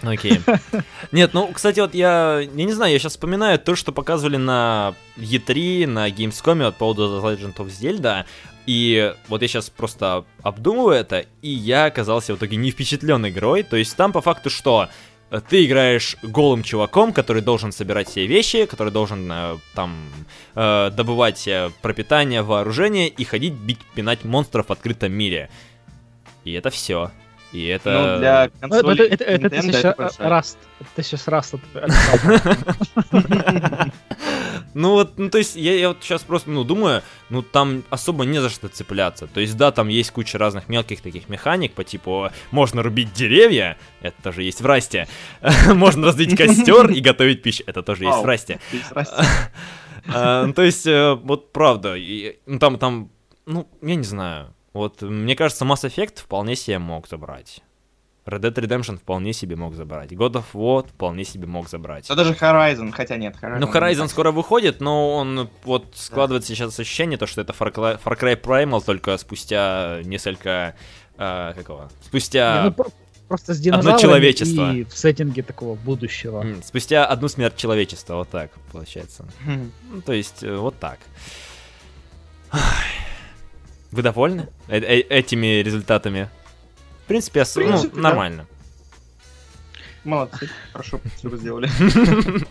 [0.04, 0.40] А, Окей.
[1.12, 4.94] Нет, ну, кстати, вот я, я не знаю, я сейчас вспоминаю то, что показывали на
[5.18, 8.26] E3, на Gamescom от поводу The Legend of Zelda,
[8.66, 13.64] и вот я сейчас просто обдумываю это, и я оказался в итоге не впечатлен игрой,
[13.64, 14.90] то есть там по факту что?
[15.50, 20.10] ты играешь голым чуваком, который должен собирать все вещи, который должен э, там
[20.56, 25.50] э, добывать э, пропитание, вооружение и ходить бить, пинать монстров в открытом мире.
[26.46, 27.12] И это все.
[27.58, 27.92] И это...
[27.92, 30.58] Ну, для консоли это, это, это, это, сейчас Раст.
[30.80, 31.56] Это сейчас Раст.
[34.76, 38.26] Ну вот, ну то есть я, я вот сейчас просто, ну думаю, ну там особо
[38.26, 39.26] не за что цепляться.
[39.26, 43.78] То есть да, там есть куча разных мелких таких механик по типу можно рубить деревья,
[44.02, 45.08] это тоже есть в Расте.
[45.74, 48.60] можно развить костер и готовить пищу, это тоже есть в Расте.
[50.10, 51.98] А, ну, то есть э, вот правда,
[52.46, 53.12] ну там, там,
[53.46, 54.54] ну я не знаю.
[54.78, 57.64] Вот, мне кажется, Mass Effect вполне себе мог забрать.
[58.28, 60.12] Red Dead Redemption вполне себе мог забрать.
[60.12, 62.08] God of War вполне себе мог забрать.
[62.08, 63.60] Да даже Horizon, хотя нет, Horizon.
[63.60, 66.56] Ну, Horizon скоро выходит, но он вот складывается да.
[66.56, 70.76] сейчас ощущение, то, что это Far Cry, Far Cry Primal только спустя несколько...
[71.18, 71.90] Э, какого?
[72.04, 72.64] Спустя...
[72.64, 72.86] Не, ну,
[73.28, 74.74] просто с одно человечество.
[74.74, 76.46] и в сеттинге такого будущего.
[76.64, 79.26] Спустя одну смерть человечества, вот так получается.
[79.46, 81.00] Ну, то есть, э, вот так.
[83.92, 86.30] Вы довольны э -э этими результатами?
[87.04, 88.10] В принципе, в принципе ну, да.
[88.10, 88.48] нормально.
[90.04, 91.70] Молодцы, хорошо, вы сделали.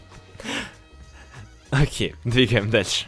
[1.70, 3.07] Окей, двигаем дальше.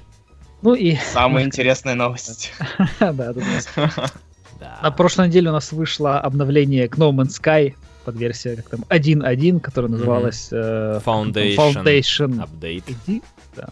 [0.62, 0.96] Ну и...
[0.96, 2.52] Самая интересная новость.
[3.00, 3.12] Да,
[4.60, 4.78] да.
[4.82, 7.74] На прошлой неделе у нас вышло обновление к No Man's Sky
[8.04, 13.22] под версией как там 1.1, которая называлась э, Foundation, Foundation Update.
[13.54, 13.70] Да.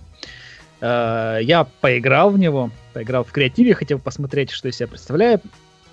[0.81, 5.43] Э, я поиграл в него, поиграл в креативе, хотел посмотреть, что из себя представляет.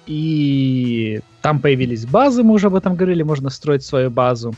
[0.06, 4.54] И там появились базы, мы уже об этом говорили, можно строить свою базу.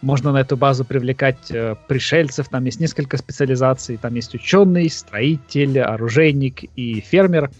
[0.00, 5.80] Можно на эту базу привлекать э, пришельцев, там есть несколько специализаций, там есть ученый, строитель,
[5.80, 7.50] оружейник и фермер.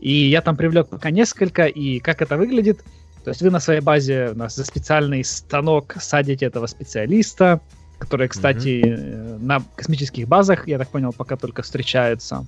[0.00, 2.84] И я там привлек пока несколько, и как это выглядит?
[3.24, 7.60] То есть вы на своей базе у нас за специальный станок садите этого специалиста,
[7.98, 9.38] которые, кстати, mm-hmm.
[9.42, 12.46] на космических базах, я так понял, пока только встречаются.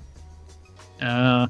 [1.01, 1.47] Э,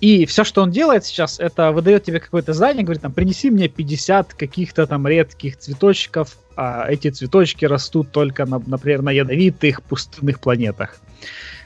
[0.00, 3.68] и все, что он делает сейчас, это выдает тебе какое-то задание, говорит, там, принеси мне
[3.68, 10.40] 50 каких-то там редких цветочков, а эти цветочки растут только, на, например, на ядовитых пустынных
[10.40, 11.00] планетах.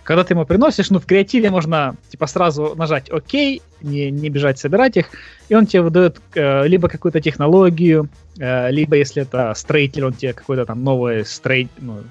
[0.04, 4.58] Когда ты ему приносишь, ну, в креативе можно, типа, сразу нажать ОК, не, не бежать
[4.58, 5.06] собирать их,
[5.48, 10.34] и он тебе выдает э, либо какую-то технологию, э, либо, если это строитель, он тебе
[10.34, 11.68] какой-то там новый стрей...
[11.78, 12.04] Ну,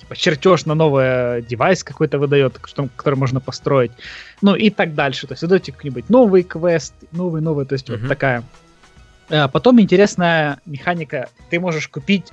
[0.00, 3.92] типа, чертеж на новый девайс какой-то выдает, что, который можно построить,
[4.40, 5.26] ну и так дальше.
[5.26, 7.98] То есть выдаете какой-нибудь новый квест, новый, новый, то есть uh-huh.
[7.98, 8.42] вот такая.
[9.30, 11.28] А потом интересная механика.
[11.50, 12.32] Ты можешь купить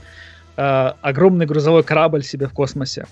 [0.57, 3.05] э, огромный грузовой корабль себе в космосе,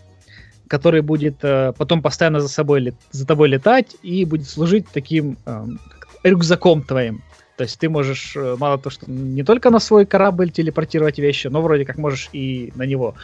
[0.70, 5.66] который будет э, потом постоянно за собой за тобой летать и будет служить таким э,
[6.24, 7.24] рюкзаком твоим.
[7.58, 11.48] То есть ты можешь э, мало то, что не только на свой корабль телепортировать вещи,
[11.48, 13.16] но вроде как можешь и на него.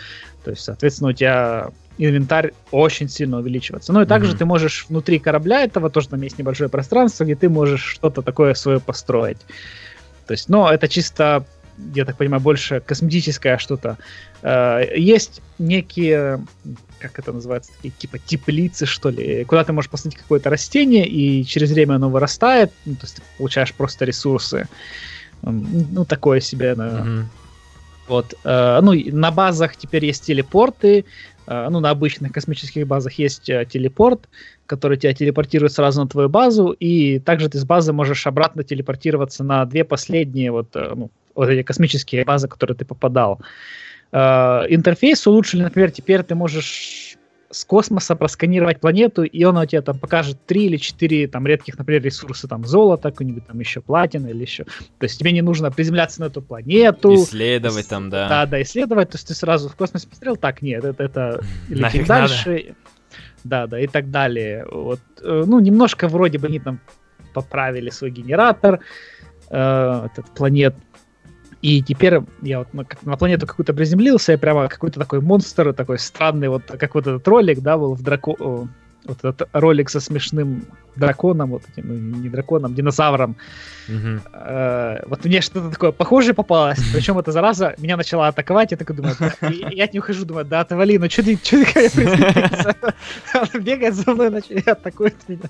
[0.44, 1.70] То есть, соответственно, у тебя
[2.00, 3.94] инвентарь очень сильно увеличивается.
[3.94, 4.38] Ну и также mm-hmm.
[4.38, 8.56] ты можешь внутри корабля этого, тоже там есть небольшое пространство, где ты можешь что-то такое
[8.56, 9.40] свое построить.
[10.26, 11.46] То есть, но это чисто,
[11.94, 13.98] я так понимаю, больше косметическое что-то.
[14.42, 16.40] Э, есть некие
[17.00, 21.44] как это называется, такие типа теплицы, что ли, куда ты можешь посадить какое-то растение, и
[21.46, 24.68] через время оно вырастает, ну, то есть ты получаешь просто ресурсы.
[25.42, 27.24] Ну, такое себе, наверное.
[27.24, 27.26] Mm-hmm.
[28.08, 28.34] Вот.
[28.44, 31.06] Э, ну, на базах теперь есть телепорты,
[31.46, 34.28] э, ну, на обычных космических базах есть телепорт,
[34.66, 39.44] который тебя телепортирует сразу на твою базу, и также ты с базы можешь обратно телепортироваться
[39.44, 43.40] на две последние вот, ну, вот эти космические базы, которые ты попадал.
[44.12, 47.18] Э, интерфейс улучшили, например, теперь ты можешь
[47.52, 51.78] с космоса просканировать планету, и он у тебя там покажет три или четыре там редких,
[51.78, 54.64] например, ресурса, там золото, какой-нибудь там еще платина или еще.
[54.64, 57.16] То есть тебе не нужно приземляться на эту планету.
[57.16, 58.28] Исследовать там, да.
[58.28, 59.12] Да, да, исследовать.
[59.12, 62.50] То есть ты сразу в космосе посмотрел, так, нет, это, это летим дальше.
[62.50, 62.76] Надо.
[63.44, 64.66] Да, да, и так далее.
[64.70, 66.80] Вот, э, ну, немножко вроде бы они там
[67.34, 68.80] поправили свой генератор,
[69.50, 70.76] э, этот планет,
[71.62, 76.00] и теперь я вот на, на планету какую-то приземлился, и прямо какой-то такой монстр, такой
[76.00, 78.36] странный, вот как вот этот ролик, да, был в драко...
[78.38, 80.66] вот этот ролик со смешным
[80.96, 83.36] драконом, вот этим, ну, не драконом, динозавром.
[84.34, 88.96] Э, вот мне что-то такое похожее попалось, причем эта зараза меня начала атаковать, я такой
[88.96, 89.16] думаю,
[89.72, 92.76] я от нее хожу, думаю, да отвали, ну что ты, что ты ко мне прицепился?»
[93.34, 95.50] Она бегает за мной атакует меня.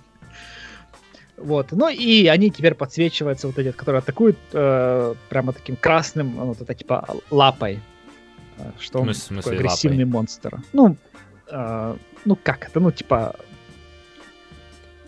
[1.37, 6.45] Вот, ну и они теперь подсвечиваются, вот эти, которые атакуют, э, прямо таким красным, ну,
[6.45, 7.79] вот это типа лапой,
[8.57, 9.65] Э, что он В смысле такой лапой?
[9.67, 10.59] агрессивный монстр.
[10.71, 10.95] Ну,
[11.51, 13.35] э, ну как это, ну типа...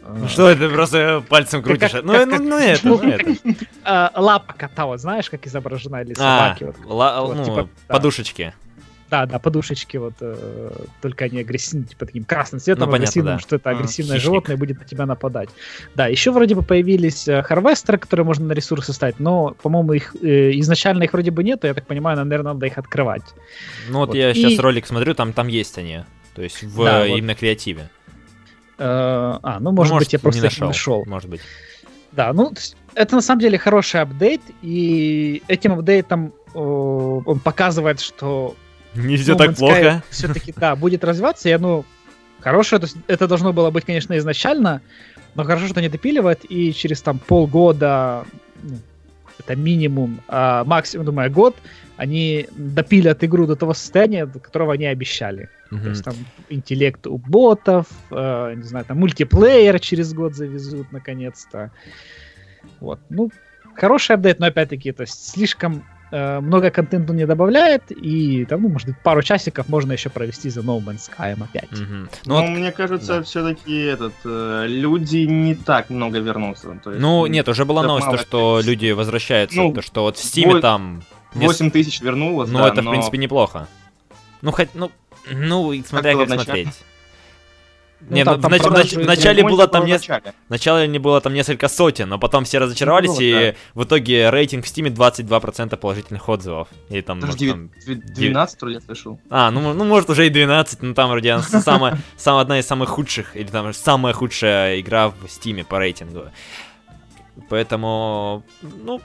[0.01, 1.91] э, Ну что это, просто пальцем крутишь?
[1.91, 4.11] как- Ну, как- ну, ну это, ну, ну это.
[4.21, 6.63] лапа кота, вот знаешь, как изображена, или А, собаки.
[6.65, 6.75] вот.
[6.93, 8.53] ла- вот, ну, типа, подушечки.
[8.53, 8.66] Да,
[9.09, 10.71] да, подушечки вот, э,
[11.01, 13.39] только они агрессивные, типа таким красным цветом, Ну, понятно, агрессивным, да.
[13.39, 14.23] что это агрессивное хищник.
[14.25, 15.49] животное будет на тебя нападать.
[15.95, 20.15] Да, еще вроде бы появились э, харвестеры, которые можно на ресурсы ставить, но, по-моему, их
[20.21, 23.23] э, изначально их вроде бы нету, я так понимаю, наверное, надо их открывать.
[23.89, 24.15] Ну вот Вот.
[24.17, 26.01] я И- сейчас ролик смотрю, там, там есть они.
[26.35, 27.17] То есть в Да, э, вот.
[27.17, 27.89] именно креативе.
[28.77, 30.67] Э, а, ну, может Ну, быть, я просто не их нашел.
[30.67, 31.03] нашел.
[31.07, 31.41] Может быть.
[32.11, 32.51] Да, ну,
[32.93, 38.55] это на самом деле хороший апдейт, и этим апдейтом он показывает, что
[38.98, 40.03] Не все так плохо.
[40.10, 41.86] Все-таки, да, будет развиваться, и оно
[42.40, 42.80] хорошее.
[42.80, 44.82] То есть это должно было быть, конечно, изначально,
[45.36, 48.26] но хорошо, что они допиливают, и через там полгода,
[48.64, 48.78] ну,
[49.40, 51.56] это минимум, а максимум, думаю, год,
[51.95, 55.49] они допилят игру до того состояния, до которого они обещали.
[55.69, 55.90] То Мгм.
[55.90, 56.15] есть там
[56.49, 61.72] интеллект у ботов, э, не знаю, там мультиплеер через год завезут наконец-то.
[62.80, 63.32] Вот, ну,
[63.76, 68.88] хороший апдейт, но опять-таки, то есть слишком много контента не добавляет, и там, ну, может
[68.88, 71.71] быть, пару часиков можно еще провести за No Man's Sky опять.
[71.71, 72.09] Мгм.
[72.25, 73.23] Ну, Ну, вот, мне кажется, да.
[73.23, 76.77] все-таки этот э, люди не так много вернутся.
[76.84, 78.69] То есть, ну, нет, уже была новость, то, что количество.
[78.71, 81.03] люди возвращаются, Ну, то, что вот в Стиме вот там...
[81.35, 83.67] нес- 8 тысяч вернулось, Ну, да, это, в но- принципе, неплохо.
[84.41, 84.91] Ну, хоть, ну,
[85.31, 86.43] ну, смотря как в начале?
[86.45, 86.67] смотреть.
[87.99, 89.94] Ну, Не, там- ну, там в, нач- нач- было там не...
[89.94, 90.34] начале.
[90.49, 94.65] Вначале не было там несколько сотен, но потом все разочаровались, Ну, и в итоге рейтинг
[94.65, 96.68] в Стиме 22% положительных отзывов.
[96.90, 99.19] И там, Даже может, деви- там- дви- 12, что ли, я слышал.
[99.30, 103.36] А, ну, ну, может, уже и 12, но там вроде самая одна из самых худших,
[103.36, 106.26] или там самая худшая игра в Стиме по рейтингу.
[107.49, 109.02] Поэтому, ну,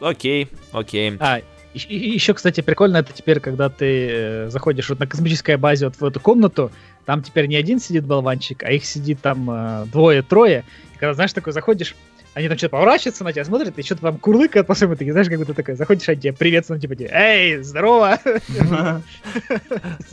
[0.00, 1.16] окей, окей.
[1.20, 1.40] А,
[1.74, 6.04] еще, кстати, прикольно это теперь, когда ты э, заходишь вот на космической базе вот в
[6.04, 6.70] эту комнату,
[7.04, 10.64] там теперь не один сидит болванчик, а их сидит там э, двое-трое.
[10.94, 11.94] И когда, знаешь, такой заходишь,
[12.34, 15.28] они там что-то поворачиваются на тебя, смотрят, и что-то там курлыкают, по своему, такие, знаешь,
[15.28, 18.20] как будто такой, заходишь, они тебя приветствуют, типа, тебе, эй, здорово!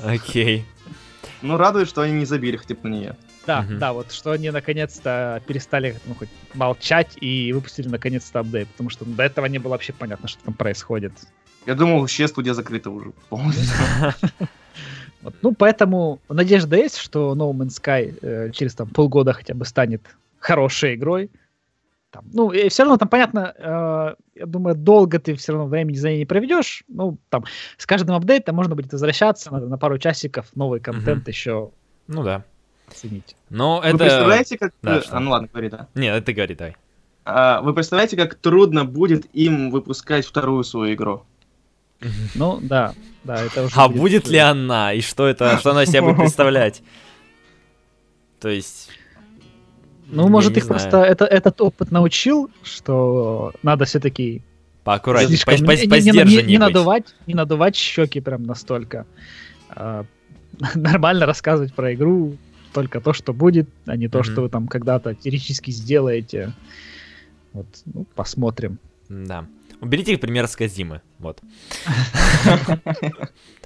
[0.04, 0.66] Окей.
[1.42, 3.16] Ну, радует, что они не забили хотя бы на нее.
[3.48, 3.80] Да, Мгм.
[3.80, 9.04] да, вот что они наконец-то перестали, ну, хоть молчать и выпустили наконец-то апдейт, потому что
[9.06, 11.14] до этого не было вообще понятно, что там происходит.
[11.66, 13.68] Я думал, вообще студия закрыта уже полностью.
[15.22, 15.36] Вот.
[15.44, 20.02] Ну, поэтому надежда есть, что No Man's Sky э, через там полгода хотя бы станет
[20.40, 21.30] хорошей игрой.
[22.10, 25.96] Там, ну, и все равно там, понятно, э, я думаю, долго ты все равно времени
[25.96, 26.84] за ней не проведешь.
[26.88, 27.46] Ну, там,
[27.78, 31.70] с каждым апдейтом можно будет возвращаться, надо на пару часиков новый контент еще
[32.08, 32.44] Ну да.
[32.92, 33.36] Оценить.
[33.50, 33.98] Вы это...
[33.98, 34.74] представляете, как...
[34.82, 35.18] Да, что?
[35.18, 35.88] А, ну ладно, говори, да.
[35.96, 36.76] Нет, ты говори, давай.
[37.24, 41.24] А, Вы представляете, как трудно будет им выпускать вторую свою игру?
[42.36, 42.94] Ну, да,
[43.24, 44.94] да, это уже А будет ли она?
[44.94, 46.82] И что это, что она себя будет представлять?
[48.40, 48.90] То есть...
[50.08, 50.80] Ну, я может, их знаю.
[50.80, 54.42] просто это, этот опыт научил, что надо все-таки
[54.84, 59.06] Поаккуратнее, слишком по- по- не, не- не- не надувать, не надувать щеки прям настолько.
[59.70, 60.06] А,
[60.76, 62.36] нормально рассказывать про игру
[62.74, 64.24] только то, что будет, а не то, Мгм.
[64.26, 66.54] что вы там когда-то теоретически сделаете.
[67.54, 68.80] Вот, ну, посмотрим.
[69.10, 69.46] Да.
[69.82, 71.40] Уберите пример с Казимы, вот.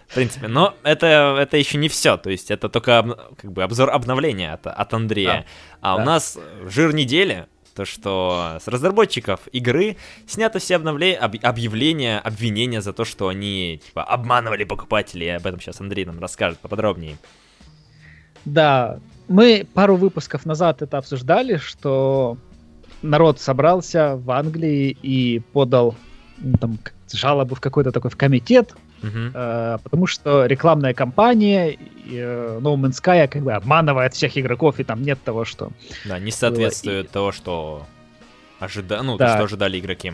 [0.07, 3.89] В принципе, но это, это еще не все, то есть это только как бы обзор
[3.89, 5.45] обновления от, от Андрея.
[5.81, 6.05] А у да.
[6.05, 6.37] нас
[6.67, 11.15] жир недели, то что с разработчиков игры снято все обновле...
[11.15, 15.35] об- объявления, обвинения за то, что они типа обманывали покупателей.
[15.35, 17.17] Об этом сейчас Андрей нам расскажет поподробнее.
[18.45, 22.37] Да, мы пару выпусков назад это обсуждали, что
[23.01, 25.95] народ собрался в Англии и подал
[26.37, 26.79] ну, там,
[27.11, 29.31] жалобу в какой-то такой в комитет, Мгм.
[29.33, 31.77] Э, потому что рекламная кампания
[32.09, 35.71] э, No Man's Sky как бы обманывает всех игроков, и там нет того, что...
[36.05, 37.85] Да, не соответствует того, что
[38.59, 39.03] ожида...
[39.03, 39.35] ну, Да.
[39.35, 40.13] что ожидали игроки.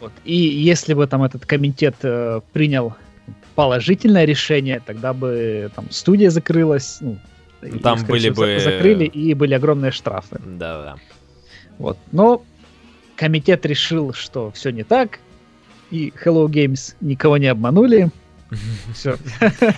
[0.00, 0.12] Вот.
[0.24, 2.94] И если бы там этот комитет э, принял
[3.54, 7.18] положительное решение, тогда бы там студия закрылась, ну,
[7.82, 10.40] Там скорее были всего, бы- закрыли и были огромные штрафы.
[10.44, 10.96] Да, да.
[11.78, 11.98] Вот.
[12.12, 12.42] Но
[13.16, 15.18] комитет решил, что все не так,
[15.90, 18.10] и Hello Games никого не обманули,
[18.94, 19.16] Все.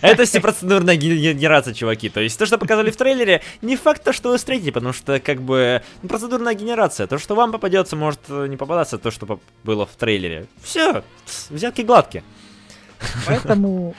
[0.02, 2.08] Это все процедурная генерация, чуваки.
[2.08, 5.20] То есть то, что показали в трейлере, не факт то, что вы встретите, потому что
[5.20, 7.06] как бы ну, процедурная генерация.
[7.06, 10.46] То, что вам попадется, может не попадаться то, что было в трейлере.
[10.62, 11.02] Все,
[11.50, 12.22] взятки гладкие.
[13.26, 13.94] Поэтому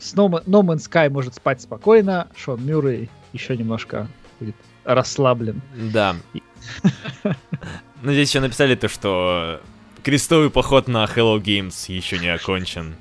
[0.00, 4.08] с no, no Man's Sky может спать спокойно, Шон Мюррей еще немножко
[4.40, 5.60] будет расслаблен.
[5.92, 6.16] Да.
[8.02, 9.60] Ну, здесь еще написали то, что
[10.02, 12.96] крестовый поход на Hello Games еще не окончен.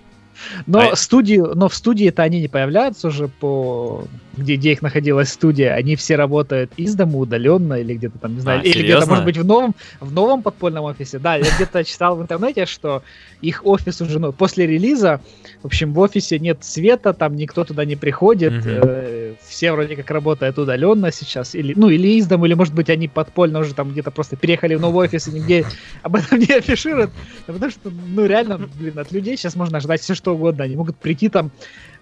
[0.65, 0.95] Но, а...
[0.95, 4.05] студии, но в студии-то они не появляются уже по...
[4.37, 5.73] Где, где их находилась студия.
[5.73, 8.61] Они все работают из дома удаленно или где-то там, не знаю.
[8.61, 11.19] А, или где-то, может быть, в новом, в новом подпольном офисе.
[11.19, 13.03] Да, я где-то читал в интернете, что
[13.41, 15.19] их офис уже, ну, после релиза,
[15.61, 18.53] в общем, в офисе нет света, там никто туда не приходит.
[18.53, 18.81] Mm-hmm.
[18.83, 21.55] Э, все вроде как работают удаленно сейчас.
[21.55, 24.75] Или, ну, или из дома, или, может быть, они подпольно уже там где-то просто переехали
[24.75, 25.65] в новый офис и нигде
[26.03, 27.11] об этом не афишируют.
[27.45, 30.63] Потому что, ну, реально, блин, от людей сейчас можно ожидать все что угодно.
[30.63, 31.51] Они могут прийти там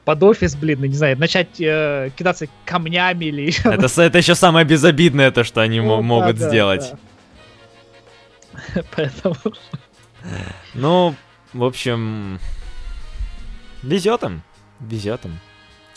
[0.05, 3.69] под офис, блин, не знаю, начать э, кидаться камнями или еще.
[3.73, 6.93] Это, это еще самое безобидное, то, что они ну, могут да, сделать.
[8.73, 8.83] Да.
[8.95, 9.35] Поэтому.
[10.73, 11.13] Ну,
[11.53, 12.39] в общем,
[13.83, 14.41] везет им,
[14.79, 15.39] везет им.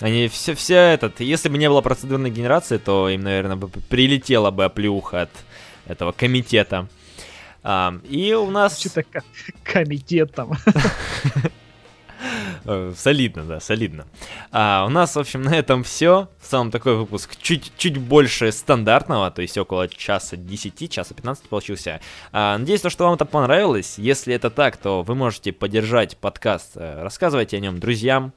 [0.01, 4.51] Они все, все этот, если бы не было процедурной генерации, то им, наверное, бы прилетела
[4.51, 5.31] бы оплеуха от
[5.87, 6.89] этого комитета.
[7.63, 8.81] А, и у нас...
[8.81, 9.05] Что-то
[9.63, 10.53] комитет там.
[12.65, 14.07] Э, солидно, да, солидно.
[14.53, 16.29] А, у нас, в общем, на этом все.
[16.39, 21.49] В целом такой выпуск чуть, чуть больше стандартного, то есть около часа 10, часа 15
[21.49, 22.01] получился.
[22.33, 23.95] А, надеюсь, что вам это понравилось.
[23.97, 28.33] Если это так, то вы можете поддержать подкаст, э, рассказывайте о нем друзьям,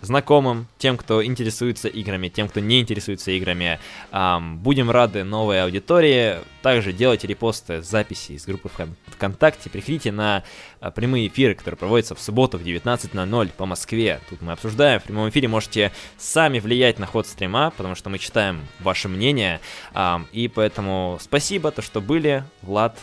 [0.00, 3.78] знакомым, тем, кто интересуется играми, тем, кто не интересуется играми.
[4.12, 6.36] Эм, будем рады новой аудитории.
[6.62, 8.70] Также делайте репосты записи из группы
[9.06, 9.70] ВКонтакте.
[9.70, 10.44] Приходите на
[10.80, 14.20] а, прямые эфиры, которые проводятся в субботу в 19.00 по Москве.
[14.28, 15.00] Тут мы обсуждаем.
[15.00, 19.60] В прямом эфире можете сами влиять на ход стрима, потому что мы читаем ваше мнение.
[19.94, 22.44] Эм, и поэтому спасибо, то, что были.
[22.62, 22.98] Влад,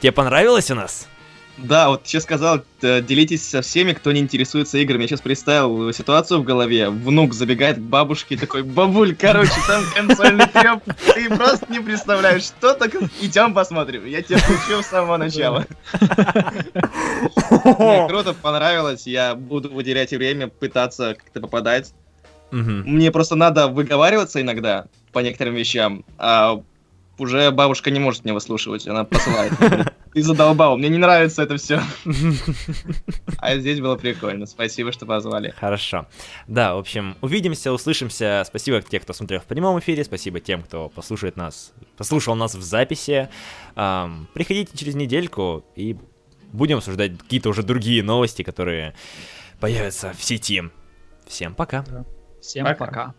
[0.00, 1.08] тебе понравилось у нас?
[1.62, 5.02] Да, вот сейчас сказал, э, делитесь со всеми, кто не интересуется играми.
[5.02, 6.88] Я сейчас представил ситуацию в голове.
[6.88, 10.82] Внук забегает к бабушке такой, бабуль, короче, там консольный треп.
[11.14, 12.94] Ты просто не представляешь, что так.
[13.20, 14.06] Идем посмотрим.
[14.06, 15.66] Я тебя включил с самого начала.
[17.60, 19.06] Мне круто, понравилось.
[19.06, 21.92] Я буду выделять время, пытаться как-то попадать.
[22.50, 26.62] Мне просто надо выговариваться иногда по некоторым вещам, а
[27.20, 29.52] уже бабушка не может меня выслушивать, она посылает.
[30.12, 31.80] Ты задолбал, мне не нравится это все.
[33.38, 34.46] А здесь было прикольно.
[34.46, 35.54] Спасибо, что позвали.
[35.58, 36.06] Хорошо.
[36.48, 38.42] Да, в общем, увидимся, услышимся.
[38.46, 40.04] Спасибо тем, кто смотрел в прямом эфире.
[40.04, 43.28] Спасибо тем, кто послушает нас, послушал нас в записи.
[43.74, 45.96] Приходите через недельку и
[46.52, 48.94] будем обсуждать какие-то уже другие новости, которые
[49.60, 50.64] появятся в сети.
[51.26, 51.84] Всем пока.
[52.40, 52.86] Всем пока.
[52.86, 53.14] пока.